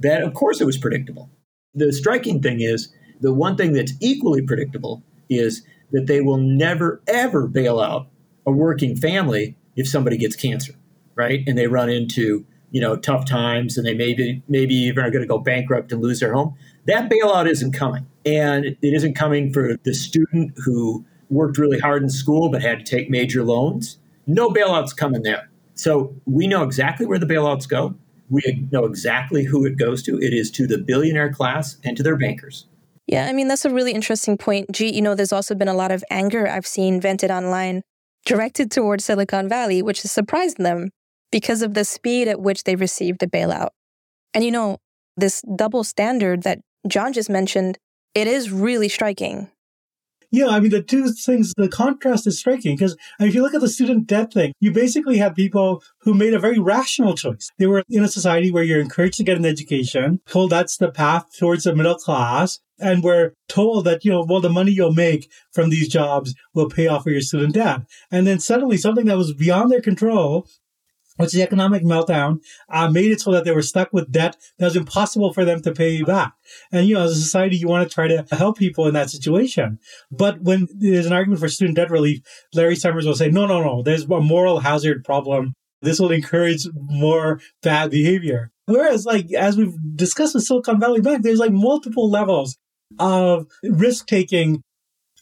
that, 0.00 0.22
of 0.22 0.34
course, 0.34 0.60
it 0.60 0.66
was 0.66 0.76
predictable. 0.76 1.30
The 1.74 1.92
striking 1.92 2.42
thing 2.42 2.60
is 2.60 2.92
the 3.20 3.32
one 3.32 3.56
thing 3.56 3.72
that's 3.72 3.92
equally 4.00 4.42
predictable 4.42 5.02
is 5.30 5.64
that 5.92 6.06
they 6.06 6.20
will 6.20 6.36
never, 6.36 7.02
ever 7.06 7.46
bail 7.46 7.80
out 7.80 8.08
a 8.46 8.52
working 8.52 8.96
family 8.96 9.56
if 9.76 9.88
somebody 9.88 10.18
gets 10.18 10.36
cancer, 10.36 10.74
right? 11.14 11.40
And 11.46 11.56
they 11.56 11.66
run 11.66 11.88
into 11.88 12.44
you 12.74 12.80
know 12.80 12.96
tough 12.96 13.24
times 13.24 13.78
and 13.78 13.86
they 13.86 13.94
maybe 13.94 14.42
maybe 14.48 14.74
even 14.74 15.04
are 15.04 15.10
going 15.10 15.22
to 15.22 15.28
go 15.28 15.38
bankrupt 15.38 15.92
and 15.92 16.02
lose 16.02 16.18
their 16.18 16.34
home 16.34 16.56
that 16.86 17.10
bailout 17.10 17.48
isn't 17.48 17.72
coming. 17.72 18.06
And 18.26 18.64
it 18.64 18.78
isn't 18.82 19.14
coming 19.14 19.52
for 19.52 19.76
the 19.84 19.94
student 19.94 20.52
who 20.64 21.04
worked 21.30 21.58
really 21.58 21.78
hard 21.78 22.02
in 22.02 22.10
school 22.10 22.48
but 22.48 22.62
had 22.62 22.78
to 22.78 22.84
take 22.84 23.10
major 23.10 23.42
loans. 23.42 23.98
No 24.26 24.50
bailouts 24.50 24.96
coming 24.96 25.22
there. 25.22 25.50
So 25.74 26.14
we 26.24 26.46
know 26.46 26.62
exactly 26.62 27.06
where 27.06 27.18
the 27.18 27.26
bailouts 27.26 27.68
go. 27.68 27.94
We 28.30 28.66
know 28.72 28.84
exactly 28.84 29.44
who 29.44 29.66
it 29.66 29.76
goes 29.76 30.02
to. 30.04 30.18
It 30.18 30.32
is 30.32 30.50
to 30.52 30.66
the 30.66 30.78
billionaire 30.78 31.32
class 31.32 31.76
and 31.84 31.96
to 31.96 32.02
their 32.02 32.16
bankers. 32.16 32.66
Yeah, 33.06 33.26
I 33.26 33.32
mean, 33.32 33.48
that's 33.48 33.66
a 33.66 33.70
really 33.70 33.92
interesting 33.92 34.38
point. 34.38 34.72
Jeet, 34.72 34.94
you 34.94 35.02
know, 35.02 35.14
there's 35.14 35.32
also 35.32 35.54
been 35.54 35.68
a 35.68 35.74
lot 35.74 35.92
of 35.92 36.02
anger 36.10 36.48
I've 36.48 36.66
seen 36.66 37.00
vented 37.00 37.30
online 37.30 37.82
directed 38.24 38.70
towards 38.70 39.04
Silicon 39.04 39.48
Valley, 39.48 39.82
which 39.82 40.02
has 40.02 40.10
surprised 40.10 40.56
them 40.56 40.90
because 41.30 41.60
of 41.60 41.74
the 41.74 41.84
speed 41.84 42.28
at 42.28 42.40
which 42.40 42.64
they 42.64 42.76
received 42.76 43.22
a 43.22 43.26
bailout. 43.26 43.70
And 44.32 44.42
you 44.42 44.50
know, 44.50 44.78
this 45.16 45.42
double 45.56 45.84
standard 45.84 46.42
that 46.44 46.60
John 46.86 47.12
just 47.12 47.30
mentioned, 47.30 47.78
it 48.14 48.26
is 48.26 48.50
really 48.50 48.88
striking. 48.88 49.48
Yeah, 50.30 50.48
I 50.48 50.58
mean, 50.58 50.72
the 50.72 50.82
two 50.82 51.12
things, 51.12 51.52
the 51.56 51.68
contrast 51.68 52.26
is 52.26 52.40
striking 52.40 52.74
because 52.74 52.96
if 53.20 53.36
you 53.36 53.42
look 53.42 53.54
at 53.54 53.60
the 53.60 53.68
student 53.68 54.08
debt 54.08 54.32
thing, 54.32 54.52
you 54.58 54.72
basically 54.72 55.18
have 55.18 55.36
people 55.36 55.80
who 56.00 56.12
made 56.12 56.34
a 56.34 56.40
very 56.40 56.58
rational 56.58 57.14
choice. 57.14 57.52
They 57.58 57.66
were 57.66 57.84
in 57.88 58.02
a 58.02 58.08
society 58.08 58.50
where 58.50 58.64
you're 58.64 58.80
encouraged 58.80 59.18
to 59.18 59.24
get 59.24 59.36
an 59.36 59.46
education, 59.46 60.20
told 60.26 60.50
that's 60.50 60.76
the 60.76 60.90
path 60.90 61.26
towards 61.38 61.62
the 61.62 61.76
middle 61.76 61.94
class, 61.94 62.58
and 62.80 63.04
we're 63.04 63.34
told 63.48 63.84
that, 63.84 64.04
you 64.04 64.10
know, 64.10 64.26
well, 64.28 64.40
the 64.40 64.48
money 64.48 64.72
you'll 64.72 64.92
make 64.92 65.30
from 65.52 65.70
these 65.70 65.88
jobs 65.88 66.34
will 66.52 66.68
pay 66.68 66.88
off 66.88 67.04
for 67.04 67.10
your 67.10 67.20
student 67.20 67.54
debt. 67.54 67.82
And 68.10 68.26
then 68.26 68.40
suddenly 68.40 68.76
something 68.76 69.06
that 69.06 69.16
was 69.16 69.32
beyond 69.34 69.70
their 69.70 69.80
control 69.80 70.48
which 71.16 71.32
the 71.32 71.42
economic 71.42 71.82
meltdown 71.82 72.40
uh, 72.68 72.90
made 72.90 73.12
it 73.12 73.20
so 73.20 73.30
that 73.32 73.44
they 73.44 73.52
were 73.52 73.62
stuck 73.62 73.92
with 73.92 74.10
debt 74.10 74.36
that 74.58 74.66
was 74.66 74.76
impossible 74.76 75.32
for 75.32 75.44
them 75.44 75.62
to 75.62 75.72
pay 75.72 76.02
back. 76.02 76.34
And, 76.72 76.86
you 76.86 76.94
know, 76.94 77.04
as 77.04 77.12
a 77.12 77.20
society, 77.20 77.56
you 77.56 77.68
want 77.68 77.88
to 77.88 77.94
try 77.94 78.08
to 78.08 78.24
help 78.32 78.58
people 78.58 78.86
in 78.86 78.94
that 78.94 79.10
situation. 79.10 79.78
But 80.10 80.40
when 80.40 80.68
there's 80.74 81.06
an 81.06 81.12
argument 81.12 81.40
for 81.40 81.48
student 81.48 81.76
debt 81.76 81.90
relief, 81.90 82.20
Larry 82.52 82.76
Summers 82.76 83.06
will 83.06 83.14
say, 83.14 83.30
no, 83.30 83.46
no, 83.46 83.62
no, 83.62 83.82
there's 83.82 84.04
a 84.04 84.20
moral 84.20 84.60
hazard 84.60 85.04
problem. 85.04 85.54
This 85.82 86.00
will 86.00 86.12
encourage 86.12 86.66
more 86.74 87.40
bad 87.62 87.90
behavior. 87.90 88.50
Whereas, 88.66 89.04
like, 89.04 89.32
as 89.32 89.56
we've 89.56 89.74
discussed 89.94 90.34
with 90.34 90.44
Silicon 90.44 90.80
Valley 90.80 91.00
Bank, 91.02 91.22
there's 91.22 91.38
like 91.38 91.52
multiple 91.52 92.10
levels 92.10 92.56
of 92.98 93.46
risk 93.62 94.06
taking 94.06 94.62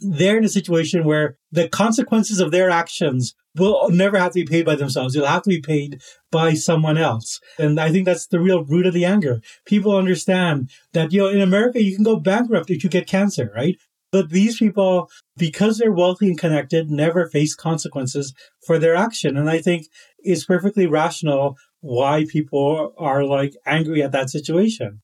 they're 0.02 0.36
in 0.36 0.44
a 0.44 0.48
situation 0.48 1.04
where 1.04 1.36
the 1.50 1.68
consequences 1.68 2.40
of 2.40 2.50
their 2.50 2.70
actions 2.70 3.34
will 3.56 3.90
never 3.90 4.18
have 4.18 4.32
to 4.32 4.40
be 4.40 4.44
paid 4.44 4.64
by 4.64 4.74
themselves. 4.74 5.14
It'll 5.14 5.28
have 5.28 5.42
to 5.42 5.50
be 5.50 5.60
paid 5.60 6.00
by 6.30 6.54
someone 6.54 6.96
else. 6.96 7.40
And 7.58 7.78
I 7.78 7.90
think 7.90 8.06
that's 8.06 8.26
the 8.26 8.40
real 8.40 8.64
root 8.64 8.86
of 8.86 8.94
the 8.94 9.04
anger. 9.04 9.40
People 9.66 9.96
understand 9.96 10.70
that, 10.92 11.12
you 11.12 11.20
know, 11.20 11.28
in 11.28 11.40
America, 11.40 11.82
you 11.82 11.94
can 11.94 12.04
go 12.04 12.16
bankrupt 12.16 12.70
if 12.70 12.82
you 12.82 12.90
get 12.90 13.06
cancer, 13.06 13.52
right? 13.54 13.76
But 14.10 14.30
these 14.30 14.58
people, 14.58 15.10
because 15.36 15.78
they're 15.78 15.92
wealthy 15.92 16.28
and 16.28 16.38
connected, 16.38 16.90
never 16.90 17.28
face 17.28 17.54
consequences 17.54 18.34
for 18.66 18.78
their 18.78 18.94
action. 18.94 19.36
And 19.36 19.48
I 19.48 19.60
think 19.60 19.86
it's 20.18 20.44
perfectly 20.44 20.86
rational 20.86 21.56
why 21.80 22.26
people 22.28 22.94
are 22.98 23.24
like 23.24 23.54
angry 23.66 24.02
at 24.02 24.12
that 24.12 24.30
situation. 24.30 25.00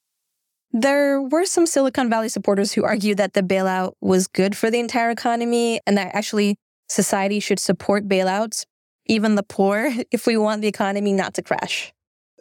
There 0.71 1.23
were 1.23 1.47
some 1.47 1.65
Silicon 1.65 2.11
Valley 2.11 2.29
supporters 2.29 2.73
who 2.73 2.85
argued 2.85 3.17
that 3.17 3.33
the 3.33 3.43
bailout 3.43 3.95
was 4.03 4.27
good 4.27 4.55
for 4.55 4.71
the 4.71 4.79
entire 4.79 5.09
economy 5.09 5.81
and 5.87 5.97
that 5.97 6.15
actually 6.15 6.57
society 6.89 7.41
should 7.41 7.59
support 7.59 8.09
bailouts, 8.09 8.65
even 9.07 9.35
the 9.35 9.43
poor, 9.43 9.93
if 10.11 10.27
we 10.27 10.37
want 10.37 10.63
the 10.63 10.69
economy 10.69 11.13
not 11.13 11.35
to 11.35 11.43
crash. 11.43 11.93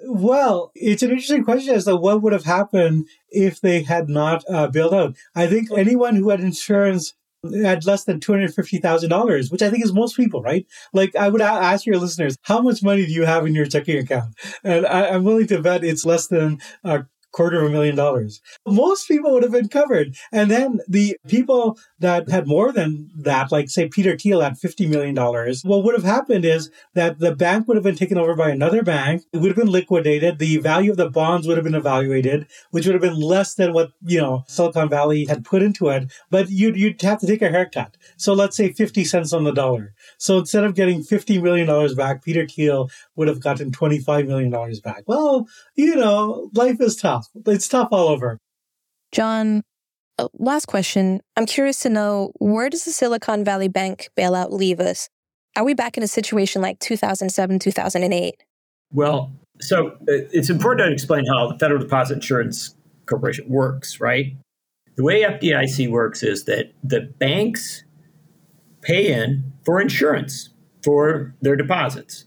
Well, 0.05 0.71
it's 0.75 1.01
an 1.01 1.09
interesting 1.09 1.43
question 1.43 1.73
as 1.73 1.85
to 1.85 1.95
what 1.95 2.21
would 2.21 2.33
have 2.33 2.43
happened 2.43 3.07
if 3.29 3.61
they 3.61 3.81
had 3.81 4.09
not 4.09 4.43
uh, 4.47 4.67
bailed 4.67 4.93
out. 4.93 5.15
I 5.35 5.47
think 5.47 5.69
anyone 5.75 6.15
who 6.15 6.29
had 6.29 6.39
insurance 6.39 7.13
had 7.63 7.85
less 7.85 8.03
than 8.03 8.19
$250,000, 8.19 9.51
which 9.51 9.61
I 9.61 9.69
think 9.69 9.83
is 9.83 9.93
most 9.93 10.15
people, 10.15 10.41
right? 10.41 10.65
Like, 10.93 11.15
I 11.15 11.29
would 11.29 11.41
ask 11.41 11.85
your 11.85 11.97
listeners, 11.97 12.37
how 12.43 12.61
much 12.61 12.83
money 12.83 13.05
do 13.05 13.11
you 13.11 13.25
have 13.25 13.45
in 13.45 13.55
your 13.55 13.65
checking 13.65 13.97
account? 13.97 14.35
And 14.63 14.85
I, 14.85 15.07
am 15.07 15.23
willing 15.23 15.47
to 15.47 15.61
bet 15.61 15.83
it's 15.83 16.05
less 16.05 16.27
than 16.27 16.59
uh, 16.83 17.03
quarter 17.31 17.59
of 17.59 17.67
a 17.67 17.69
million 17.69 17.95
dollars. 17.95 18.41
Most 18.65 19.07
people 19.07 19.31
would 19.33 19.43
have 19.43 19.51
been 19.51 19.67
covered. 19.67 20.15
And 20.31 20.49
then 20.49 20.79
the 20.87 21.17
people 21.27 21.77
that 21.99 22.29
had 22.29 22.47
more 22.47 22.71
than 22.71 23.09
that, 23.15 23.51
like 23.51 23.69
say 23.69 23.87
Peter 23.87 24.17
Thiel 24.17 24.41
had 24.41 24.53
$50 24.53 24.89
million, 24.89 25.15
what 25.63 25.83
would 25.83 25.93
have 25.93 26.03
happened 26.03 26.45
is 26.45 26.71
that 26.93 27.19
the 27.19 27.35
bank 27.35 27.67
would 27.67 27.77
have 27.77 27.83
been 27.83 27.95
taken 27.95 28.17
over 28.17 28.35
by 28.35 28.49
another 28.49 28.83
bank. 28.83 29.23
It 29.33 29.37
would 29.37 29.49
have 29.49 29.57
been 29.57 29.71
liquidated. 29.71 30.39
The 30.39 30.57
value 30.57 30.91
of 30.91 30.97
the 30.97 31.09
bonds 31.09 31.47
would 31.47 31.57
have 31.57 31.63
been 31.63 31.75
evaluated, 31.75 32.47
which 32.71 32.85
would 32.85 32.95
have 32.95 33.01
been 33.01 33.19
less 33.19 33.55
than 33.55 33.73
what, 33.73 33.91
you 34.05 34.19
know, 34.19 34.43
Silicon 34.47 34.89
Valley 34.89 35.25
had 35.25 35.45
put 35.45 35.61
into 35.61 35.89
it. 35.89 36.11
But 36.29 36.49
you'd, 36.49 36.75
you'd 36.75 37.01
have 37.01 37.19
to 37.19 37.27
take 37.27 37.41
a 37.41 37.49
haircut. 37.49 37.97
So 38.17 38.33
let's 38.33 38.57
say 38.57 38.71
50 38.71 39.03
cents 39.05 39.33
on 39.33 39.43
the 39.43 39.51
dollar. 39.51 39.93
So 40.17 40.39
instead 40.39 40.63
of 40.63 40.75
getting 40.75 41.03
$50 41.03 41.41
million 41.41 41.95
back, 41.95 42.23
Peter 42.23 42.47
Thiel 42.47 42.89
would 43.15 43.27
have 43.27 43.41
gotten 43.41 43.71
$25 43.71 44.27
million 44.27 44.51
back. 44.83 45.03
Well, 45.05 45.47
you 45.77 45.95
know, 45.95 46.49
life 46.53 46.81
is 46.81 46.95
tough. 46.97 47.27
It's 47.45 47.67
tough 47.67 47.89
all 47.91 48.09
over. 48.09 48.39
John, 49.13 49.63
uh, 50.17 50.27
last 50.33 50.65
question. 50.65 51.21
I'm 51.37 51.45
curious 51.45 51.79
to 51.81 51.89
know 51.89 52.31
where 52.39 52.69
does 52.69 52.83
the 52.83 52.91
Silicon 52.91 53.43
Valley 53.43 53.67
Bank 53.69 54.09
bailout 54.17 54.51
leave 54.51 54.79
us? 54.79 55.07
Are 55.55 55.63
we 55.63 55.73
back 55.73 55.95
in 55.95 56.03
a 56.03 56.07
situation 56.07 56.61
like 56.61 56.79
2007, 56.79 57.59
2008? 57.59 58.43
Well, 58.91 59.31
so 59.61 59.89
uh, 59.89 60.27
it's 60.31 60.49
important 60.49 60.87
to 60.87 60.93
explain 60.93 61.25
how 61.27 61.51
the 61.51 61.59
Federal 61.59 61.79
Deposit 61.79 62.15
Insurance 62.15 62.75
Corporation 63.05 63.47
works, 63.47 64.01
right? 64.01 64.35
The 64.97 65.03
way 65.03 65.21
FDIC 65.21 65.89
works 65.89 66.23
is 66.23 66.45
that 66.45 66.73
the 66.83 67.01
banks 67.19 67.83
pay 68.81 69.13
in 69.13 69.53
for 69.63 69.79
insurance 69.79 70.49
for 70.83 71.35
their 71.41 71.55
deposits. 71.55 72.25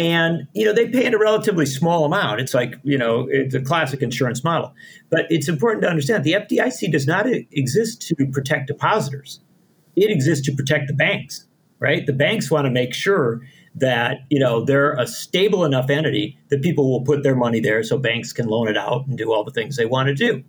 And, 0.00 0.48
you 0.54 0.64
know, 0.64 0.72
they 0.72 0.88
pay 0.88 1.04
in 1.04 1.12
a 1.12 1.18
relatively 1.18 1.66
small 1.66 2.06
amount. 2.06 2.40
It's 2.40 2.54
like, 2.54 2.76
you 2.84 2.96
know, 2.96 3.26
it's 3.28 3.54
a 3.54 3.60
classic 3.60 4.00
insurance 4.00 4.42
model. 4.42 4.72
But 5.10 5.26
it's 5.28 5.46
important 5.46 5.82
to 5.82 5.90
understand 5.90 6.24
the 6.24 6.32
FDIC 6.32 6.90
does 6.90 7.06
not 7.06 7.26
exist 7.26 8.00
to 8.08 8.26
protect 8.32 8.68
depositors. 8.68 9.40
It 9.96 10.10
exists 10.10 10.46
to 10.46 10.54
protect 10.54 10.86
the 10.86 10.94
banks, 10.94 11.46
right? 11.80 12.06
The 12.06 12.14
banks 12.14 12.50
want 12.50 12.64
to 12.64 12.70
make 12.70 12.94
sure 12.94 13.42
that, 13.74 14.20
you 14.30 14.40
know, 14.40 14.64
they're 14.64 14.94
a 14.94 15.06
stable 15.06 15.66
enough 15.66 15.90
entity 15.90 16.38
that 16.48 16.62
people 16.62 16.90
will 16.90 17.02
put 17.02 17.22
their 17.22 17.36
money 17.36 17.60
there 17.60 17.82
so 17.82 17.98
banks 17.98 18.32
can 18.32 18.46
loan 18.46 18.68
it 18.68 18.78
out 18.78 19.06
and 19.06 19.18
do 19.18 19.30
all 19.30 19.44
the 19.44 19.50
things 19.50 19.76
they 19.76 19.84
want 19.84 20.06
to 20.08 20.14
do. 20.14 20.42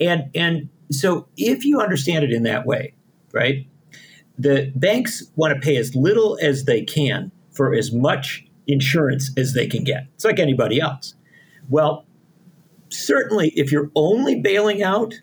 And 0.00 0.30
and 0.36 0.68
so 0.92 1.26
if 1.36 1.64
you 1.64 1.80
understand 1.80 2.22
it 2.22 2.30
in 2.30 2.44
that 2.44 2.64
way, 2.64 2.94
right? 3.32 3.66
The 4.38 4.70
banks 4.76 5.24
want 5.34 5.52
to 5.52 5.60
pay 5.60 5.76
as 5.78 5.96
little 5.96 6.38
as 6.40 6.64
they 6.64 6.84
can 6.84 7.32
for 7.50 7.74
as 7.74 7.92
much 7.92 8.46
insurance 8.66 9.30
as 9.36 9.54
they 9.54 9.66
can 9.66 9.84
get. 9.84 10.06
It's 10.14 10.24
like 10.24 10.38
anybody 10.38 10.80
else. 10.80 11.14
Well, 11.68 12.06
certainly 12.88 13.52
if 13.56 13.72
you're 13.72 13.90
only 13.94 14.40
bailing 14.40 14.82
out 14.82 15.14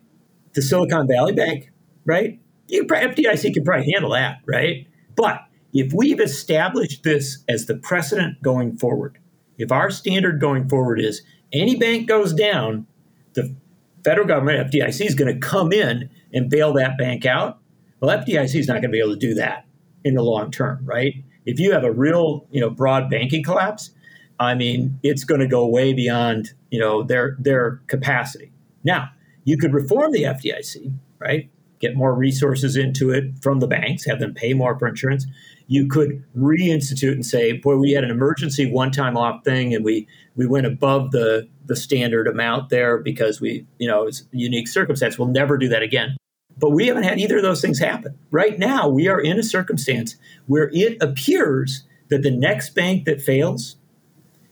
the 0.53 0.61
Silicon 0.61 1.07
Valley 1.07 1.33
Bank, 1.33 1.71
right? 2.05 2.39
You 2.67 2.85
FDIC 2.85 3.53
can 3.53 3.63
probably 3.63 3.91
handle 3.91 4.11
that, 4.11 4.39
right? 4.45 4.87
But 5.15 5.41
if 5.73 5.93
we've 5.93 6.19
established 6.19 7.03
this 7.03 7.43
as 7.47 7.65
the 7.65 7.75
precedent 7.75 8.41
going 8.41 8.77
forward, 8.77 9.17
if 9.57 9.71
our 9.71 9.89
standard 9.89 10.39
going 10.39 10.67
forward 10.67 10.99
is 10.99 11.21
any 11.53 11.75
bank 11.75 12.07
goes 12.07 12.33
down, 12.33 12.87
the 13.33 13.55
federal 14.03 14.27
government, 14.27 14.71
FDIC, 14.71 15.05
is 15.05 15.15
going 15.15 15.33
to 15.33 15.39
come 15.39 15.71
in 15.71 16.09
and 16.33 16.49
bail 16.49 16.73
that 16.73 16.97
bank 16.97 17.25
out. 17.25 17.59
Well, 17.99 18.17
FDIC 18.17 18.55
is 18.55 18.67
not 18.67 18.75
going 18.75 18.83
to 18.83 18.89
be 18.89 18.99
able 18.99 19.13
to 19.13 19.19
do 19.19 19.35
that 19.35 19.65
in 20.03 20.15
the 20.15 20.23
long 20.23 20.51
term, 20.51 20.83
right? 20.83 21.13
If 21.45 21.59
you 21.59 21.71
have 21.71 21.83
a 21.83 21.91
real, 21.91 22.45
you 22.51 22.61
know, 22.61 22.69
broad 22.69 23.09
banking 23.09 23.43
collapse, 23.43 23.91
I 24.39 24.55
mean, 24.55 24.99
it's 25.03 25.23
going 25.23 25.41
to 25.41 25.47
go 25.47 25.67
way 25.67 25.93
beyond, 25.93 26.53
you 26.71 26.79
know, 26.79 27.03
their 27.03 27.35
their 27.39 27.81
capacity. 27.87 28.51
Now, 28.83 29.09
you 29.43 29.57
could 29.57 29.73
reform 29.73 30.11
the 30.11 30.23
FDIC, 30.23 30.93
right? 31.19 31.49
Get 31.79 31.95
more 31.95 32.13
resources 32.13 32.75
into 32.75 33.11
it 33.11 33.25
from 33.41 33.59
the 33.59 33.67
banks, 33.67 34.05
have 34.05 34.19
them 34.19 34.33
pay 34.33 34.53
more 34.53 34.77
for 34.77 34.87
insurance. 34.87 35.25
You 35.67 35.87
could 35.87 36.23
reinstitute 36.37 37.13
and 37.13 37.25
say, 37.25 37.53
boy, 37.53 37.77
we 37.77 37.91
had 37.91 38.03
an 38.03 38.11
emergency 38.11 38.69
one-time 38.69 39.15
off 39.15 39.43
thing, 39.43 39.73
and 39.73 39.85
we 39.85 40.07
we 40.35 40.45
went 40.45 40.65
above 40.65 41.11
the 41.11 41.47
the 41.65 41.75
standard 41.75 42.27
amount 42.27 42.69
there 42.69 42.97
because 42.97 43.39
we, 43.39 43.65
you 43.77 43.87
know, 43.87 44.07
it's 44.07 44.21
a 44.21 44.37
unique 44.37 44.67
circumstance. 44.67 45.17
We'll 45.17 45.29
never 45.29 45.57
do 45.57 45.69
that 45.69 45.83
again. 45.83 46.17
But 46.57 46.71
we 46.71 46.87
haven't 46.87 47.03
had 47.03 47.19
either 47.19 47.37
of 47.37 47.43
those 47.43 47.61
things 47.61 47.79
happen. 47.79 48.17
Right 48.29 48.59
now, 48.59 48.87
we 48.87 49.07
are 49.07 49.19
in 49.19 49.39
a 49.39 49.43
circumstance 49.43 50.15
where 50.45 50.69
it 50.73 51.01
appears 51.01 51.83
that 52.09 52.23
the 52.23 52.31
next 52.31 52.71
bank 52.71 53.05
that 53.05 53.21
fails 53.21 53.77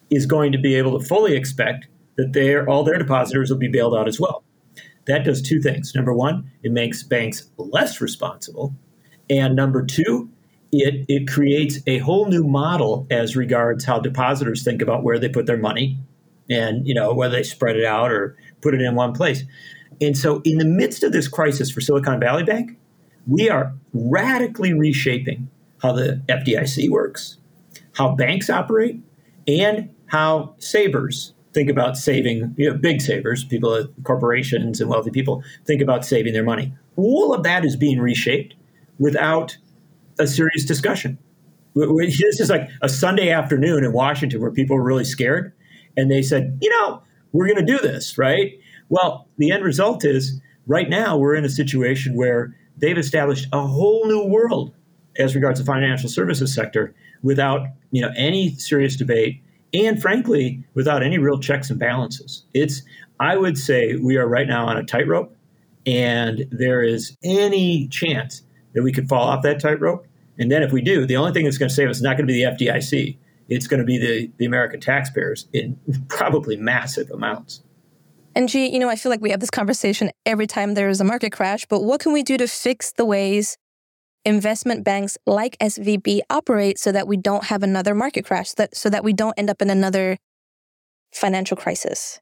is 0.09 0.25
going 0.25 0.51
to 0.51 0.57
be 0.57 0.75
able 0.75 0.99
to 0.99 1.05
fully 1.05 1.35
expect 1.35 1.87
that 2.17 2.65
all 2.67 2.83
their 2.83 2.97
depositors 2.97 3.49
will 3.49 3.57
be 3.57 3.67
bailed 3.67 3.95
out 3.95 4.07
as 4.07 4.19
well. 4.19 4.43
That 5.05 5.23
does 5.23 5.41
two 5.41 5.61
things. 5.61 5.93
Number 5.95 6.13
one, 6.13 6.51
it 6.63 6.71
makes 6.71 7.03
banks 7.03 7.49
less 7.57 8.01
responsible. 8.01 8.75
And 9.29 9.55
number 9.55 9.85
two, 9.85 10.29
it, 10.71 11.05
it 11.07 11.27
creates 11.27 11.79
a 11.87 11.99
whole 11.99 12.27
new 12.27 12.43
model 12.43 13.07
as 13.09 13.35
regards 13.35 13.85
how 13.85 13.99
depositors 13.99 14.63
think 14.63 14.81
about 14.81 15.03
where 15.03 15.17
they 15.17 15.29
put 15.29 15.45
their 15.45 15.57
money 15.57 15.97
and 16.49 16.87
you 16.87 16.93
know 16.93 17.13
whether 17.13 17.35
they 17.35 17.43
spread 17.43 17.75
it 17.75 17.85
out 17.85 18.11
or 18.11 18.35
put 18.61 18.73
it 18.73 18.81
in 18.81 18.95
one 18.95 19.13
place. 19.13 19.43
And 20.01 20.17
so 20.17 20.41
in 20.45 20.57
the 20.57 20.65
midst 20.65 21.03
of 21.03 21.11
this 21.11 21.27
crisis 21.27 21.69
for 21.69 21.81
Silicon 21.81 22.19
Valley 22.19 22.43
Bank, 22.43 22.77
we 23.27 23.49
are 23.49 23.73
radically 23.93 24.73
reshaping 24.73 25.49
how 25.81 25.91
the 25.91 26.21
FDIC 26.27 26.89
works, 26.89 27.37
how 27.95 28.15
banks 28.15 28.49
operate, 28.49 29.01
and 29.47 29.89
how 30.07 30.55
savers 30.59 31.33
think 31.53 31.69
about 31.69 31.97
saving, 31.97 32.53
you 32.57 32.69
know, 32.69 32.77
big 32.77 33.01
savers, 33.01 33.43
people, 33.43 33.87
corporations 34.03 34.79
and 34.79 34.89
wealthy 34.89 35.11
people 35.11 35.43
think 35.65 35.81
about 35.81 36.05
saving 36.05 36.33
their 36.33 36.43
money. 36.43 36.73
All 36.95 37.33
of 37.33 37.43
that 37.43 37.65
is 37.65 37.75
being 37.75 37.99
reshaped 37.99 38.55
without 38.99 39.57
a 40.19 40.27
serious 40.27 40.65
discussion. 40.65 41.17
This 41.75 42.39
is 42.39 42.49
like 42.49 42.69
a 42.81 42.89
Sunday 42.89 43.29
afternoon 43.29 43.83
in 43.83 43.93
Washington 43.93 44.41
where 44.41 44.51
people 44.51 44.75
are 44.75 44.83
really 44.83 45.05
scared. 45.05 45.53
And 45.95 46.11
they 46.11 46.21
said, 46.21 46.57
you 46.61 46.69
know, 46.69 47.01
we're 47.31 47.47
going 47.47 47.65
to 47.65 47.71
do 47.71 47.79
this, 47.79 48.17
right? 48.17 48.59
Well, 48.89 49.27
the 49.37 49.51
end 49.51 49.63
result 49.63 50.03
is 50.03 50.39
right 50.67 50.89
now 50.89 51.17
we're 51.17 51.35
in 51.35 51.45
a 51.45 51.49
situation 51.49 52.15
where 52.15 52.55
they've 52.77 52.97
established 52.97 53.47
a 53.53 53.65
whole 53.65 54.05
new 54.07 54.25
world 54.25 54.73
as 55.17 55.35
regards 55.35 55.59
the 55.59 55.65
financial 55.65 56.09
services 56.09 56.53
sector 56.53 56.93
without, 57.21 57.67
you 57.91 58.01
know, 58.01 58.11
any 58.15 58.55
serious 58.55 58.95
debate 58.95 59.41
and 59.73 60.01
frankly, 60.01 60.63
without 60.73 61.03
any 61.03 61.17
real 61.17 61.39
checks 61.39 61.69
and 61.69 61.79
balances. 61.79 62.43
It's, 62.53 62.81
I 63.19 63.37
would 63.37 63.57
say, 63.57 63.95
we 63.95 64.17
are 64.17 64.27
right 64.27 64.47
now 64.47 64.65
on 64.67 64.77
a 64.77 64.83
tightrope, 64.83 65.35
and 65.85 66.47
there 66.51 66.81
is 66.81 67.15
any 67.23 67.87
chance 67.87 68.41
that 68.73 68.83
we 68.83 68.91
could 68.91 69.07
fall 69.07 69.23
off 69.23 69.43
that 69.43 69.59
tightrope. 69.59 70.07
And 70.37 70.51
then 70.51 70.63
if 70.63 70.71
we 70.71 70.81
do, 70.81 71.05
the 71.05 71.17
only 71.17 71.33
thing 71.33 71.43
that's 71.45 71.57
going 71.57 71.69
to 71.69 71.75
save 71.75 71.89
us 71.89 71.97
is 71.97 72.01
not 72.01 72.17
going 72.17 72.27
to 72.27 72.33
be 72.33 72.43
the 72.43 72.51
FDIC. 72.51 73.17
It's 73.49 73.67
going 73.67 73.79
to 73.79 73.85
be 73.85 73.97
the, 73.97 74.31
the 74.37 74.45
American 74.45 74.79
taxpayers 74.79 75.47
in 75.53 75.77
probably 76.07 76.55
massive 76.55 77.09
amounts. 77.11 77.61
And 78.39 78.47
Jeet, 78.47 78.71
you 78.71 78.79
know, 78.79 78.87
I 78.87 78.95
feel 78.95 79.09
like 79.09 79.19
we 79.19 79.31
have 79.31 79.41
this 79.41 79.49
conversation 79.49 80.11
every 80.25 80.47
time 80.47 80.73
there 80.73 80.87
is 80.87 81.01
a 81.01 81.03
market 81.03 81.33
crash, 81.33 81.65
but 81.65 81.83
what 81.83 81.99
can 81.99 82.13
we 82.13 82.23
do 82.23 82.37
to 82.37 82.47
fix 82.47 82.93
the 82.93 83.03
ways 83.03 83.57
investment 84.23 84.85
banks 84.85 85.17
like 85.25 85.57
SVB 85.59 86.21
operate 86.29 86.79
so 86.79 86.93
that 86.93 87.05
we 87.05 87.17
don't 87.17 87.43
have 87.43 87.63
another 87.63 87.93
market 87.93 88.23
crash, 88.23 88.53
that, 88.53 88.77
so 88.77 88.89
that 88.89 89.03
we 89.03 89.11
don't 89.11 89.33
end 89.37 89.49
up 89.49 89.61
in 89.61 89.69
another 89.69 90.19
financial 91.13 91.57
crisis? 91.57 92.21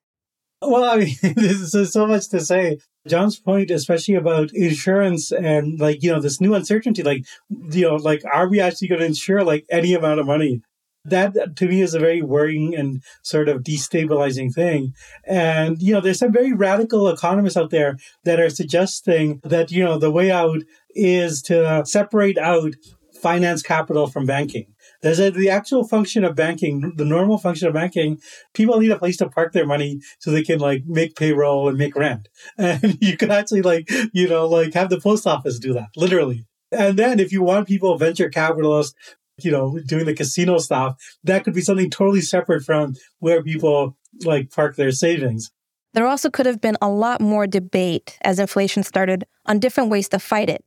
Well, 0.59 0.85
I 0.85 0.97
mean, 0.97 1.15
there's 1.35 1.93
so 1.93 2.07
much 2.07 2.29
to 2.29 2.39
say. 2.39 2.79
John's 3.07 3.39
point, 3.39 3.69
especially 3.69 4.15
about 4.15 4.51
insurance 4.55 5.31
and 5.31 5.79
like, 5.79 6.01
you 6.01 6.11
know, 6.11 6.19
this 6.19 6.41
new 6.41 6.55
uncertainty, 6.55 7.03
like, 7.03 7.27
you 7.69 7.83
know, 7.83 7.95
like, 7.95 8.23
are 8.33 8.49
we 8.49 8.59
actually 8.59 8.87
going 8.87 9.01
to 9.01 9.05
insure 9.05 9.43
like 9.43 9.67
any 9.69 9.93
amount 9.93 10.19
of 10.19 10.25
money? 10.25 10.63
That 11.07 11.55
to 11.55 11.67
me 11.67 11.81
is 11.81 11.93
a 11.93 11.99
very 11.99 12.21
worrying 12.21 12.75
and 12.75 13.03
sort 13.21 13.49
of 13.49 13.63
destabilizing 13.63 14.53
thing. 14.53 14.93
And, 15.25 15.81
you 15.81 15.93
know, 15.93 16.01
there's 16.01 16.19
some 16.19 16.33
very 16.33 16.53
radical 16.53 17.07
economists 17.07 17.57
out 17.57 17.69
there 17.69 17.97
that 18.25 18.39
are 18.39 18.49
suggesting 18.49 19.39
that, 19.43 19.71
you 19.71 19.83
know, 19.83 19.97
the 19.97 20.11
way 20.11 20.31
out 20.31 20.61
is 20.95 21.41
to 21.43 21.83
separate 21.85 22.37
out 22.37 22.73
finance 23.17 23.61
capital 23.61 24.07
from 24.07 24.25
banking. 24.25 24.73
There's 25.01 25.19
a, 25.19 25.29
the 25.29 25.49
actual 25.49 25.87
function 25.87 26.23
of 26.23 26.35
banking, 26.35 26.93
the 26.95 27.05
normal 27.05 27.37
function 27.37 27.67
of 27.67 27.73
banking. 27.73 28.19
People 28.53 28.79
need 28.79 28.91
a 28.91 28.99
place 28.99 29.17
to 29.17 29.29
park 29.29 29.53
their 29.53 29.65
money 29.65 29.99
so 30.19 30.31
they 30.31 30.43
can 30.43 30.59
like 30.59 30.83
make 30.85 31.15
payroll 31.15 31.69
and 31.69 31.77
make 31.77 31.95
rent. 31.95 32.29
And 32.57 32.97
you 33.01 33.17
can 33.17 33.31
actually 33.31 33.61
like, 33.61 33.89
you 34.13 34.27
know, 34.27 34.47
like 34.47 34.73
have 34.73 34.89
the 34.89 34.99
post 34.99 35.27
office 35.27 35.59
do 35.59 35.73
that, 35.73 35.89
literally. 35.95 36.45
And 36.71 36.97
then 36.97 37.19
if 37.19 37.31
you 37.31 37.43
want 37.43 37.67
people, 37.67 37.97
venture 37.97 38.29
capitalists, 38.29 38.95
you 39.39 39.51
know, 39.51 39.79
doing 39.85 40.05
the 40.05 40.13
casino 40.13 40.57
stuff, 40.57 40.95
that 41.23 41.43
could 41.43 41.53
be 41.53 41.61
something 41.61 41.89
totally 41.89 42.21
separate 42.21 42.63
from 42.63 42.95
where 43.19 43.43
people 43.43 43.95
like 44.23 44.51
park 44.51 44.75
their 44.75 44.91
savings. 44.91 45.51
There 45.93 46.07
also 46.07 46.29
could 46.29 46.45
have 46.45 46.61
been 46.61 46.77
a 46.81 46.89
lot 46.89 47.21
more 47.21 47.47
debate 47.47 48.17
as 48.21 48.39
inflation 48.39 48.83
started 48.83 49.25
on 49.45 49.59
different 49.59 49.89
ways 49.89 50.09
to 50.09 50.19
fight 50.19 50.49
it. 50.49 50.63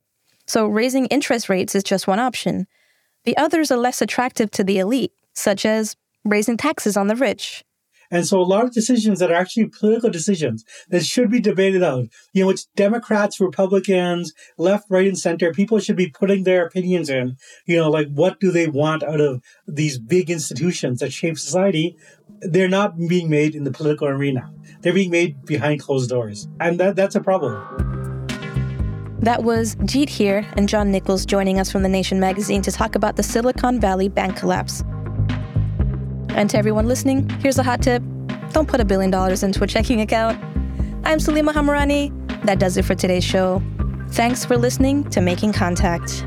So 0.47 0.67
raising 0.67 1.05
interest 1.07 1.49
rates 1.49 1.75
is 1.75 1.83
just 1.83 2.07
one 2.07 2.19
option. 2.19 2.67
The 3.23 3.37
others 3.37 3.71
are 3.71 3.77
less 3.77 4.01
attractive 4.01 4.51
to 4.51 4.63
the 4.63 4.79
elite, 4.79 5.13
such 5.33 5.65
as 5.65 5.95
raising 6.25 6.57
taxes 6.57 6.97
on 6.97 7.07
the 7.07 7.15
rich. 7.15 7.63
And 8.11 8.27
so 8.27 8.39
a 8.39 8.43
lot 8.43 8.65
of 8.65 8.73
decisions 8.73 9.19
that 9.19 9.31
are 9.31 9.35
actually 9.35 9.67
political 9.67 10.09
decisions 10.09 10.65
that 10.89 11.05
should 11.05 11.31
be 11.31 11.39
debated 11.39 11.81
out, 11.81 12.07
you 12.33 12.43
know, 12.43 12.47
which 12.47 12.71
Democrats, 12.75 13.39
Republicans, 13.39 14.33
left, 14.57 14.85
right, 14.89 15.07
and 15.07 15.17
center, 15.17 15.53
people 15.53 15.79
should 15.79 15.95
be 15.95 16.09
putting 16.09 16.43
their 16.43 16.65
opinions 16.65 17.09
in, 17.09 17.37
you 17.65 17.77
know, 17.77 17.89
like 17.89 18.09
what 18.09 18.39
do 18.39 18.51
they 18.51 18.67
want 18.67 19.01
out 19.01 19.21
of 19.21 19.41
these 19.65 19.97
big 19.97 20.29
institutions 20.29 20.99
that 20.99 21.13
shape 21.13 21.39
society? 21.39 21.95
They're 22.41 22.67
not 22.67 22.97
being 22.97 23.29
made 23.29 23.55
in 23.55 23.63
the 23.63 23.71
political 23.71 24.07
arena. 24.07 24.51
They're 24.81 24.93
being 24.93 25.11
made 25.11 25.45
behind 25.45 25.79
closed 25.79 26.09
doors. 26.09 26.47
And 26.59 26.79
that, 26.79 26.95
that's 26.95 27.15
a 27.15 27.21
problem. 27.21 27.91
That 29.21 29.43
was 29.43 29.75
Jeet 29.75 30.09
Heer 30.09 30.47
and 30.57 30.67
John 30.67 30.91
Nichols 30.91 31.27
joining 31.27 31.59
us 31.59 31.71
from 31.71 31.83
The 31.83 31.89
Nation 31.89 32.19
magazine 32.19 32.63
to 32.63 32.71
talk 32.71 32.95
about 32.95 33.17
the 33.17 33.23
Silicon 33.23 33.79
Valley 33.79 34.09
bank 34.09 34.35
collapse. 34.35 34.83
And 36.35 36.49
to 36.49 36.57
everyone 36.57 36.87
listening, 36.87 37.29
here's 37.41 37.57
a 37.57 37.63
hot 37.63 37.81
tip 37.81 38.01
don't 38.51 38.67
put 38.67 38.81
a 38.81 38.85
billion 38.85 39.11
dollars 39.11 39.43
into 39.43 39.63
a 39.63 39.67
checking 39.67 40.01
account. 40.01 40.41
I'm 41.05 41.19
Salima 41.19 41.53
Hamirani. 41.53 42.11
That 42.43 42.59
does 42.59 42.77
it 42.77 42.83
for 42.83 42.95
today's 42.95 43.23
show. 43.23 43.61
Thanks 44.09 44.43
for 44.43 44.57
listening 44.57 45.09
to 45.11 45.21
Making 45.21 45.53
Contact. 45.53 46.25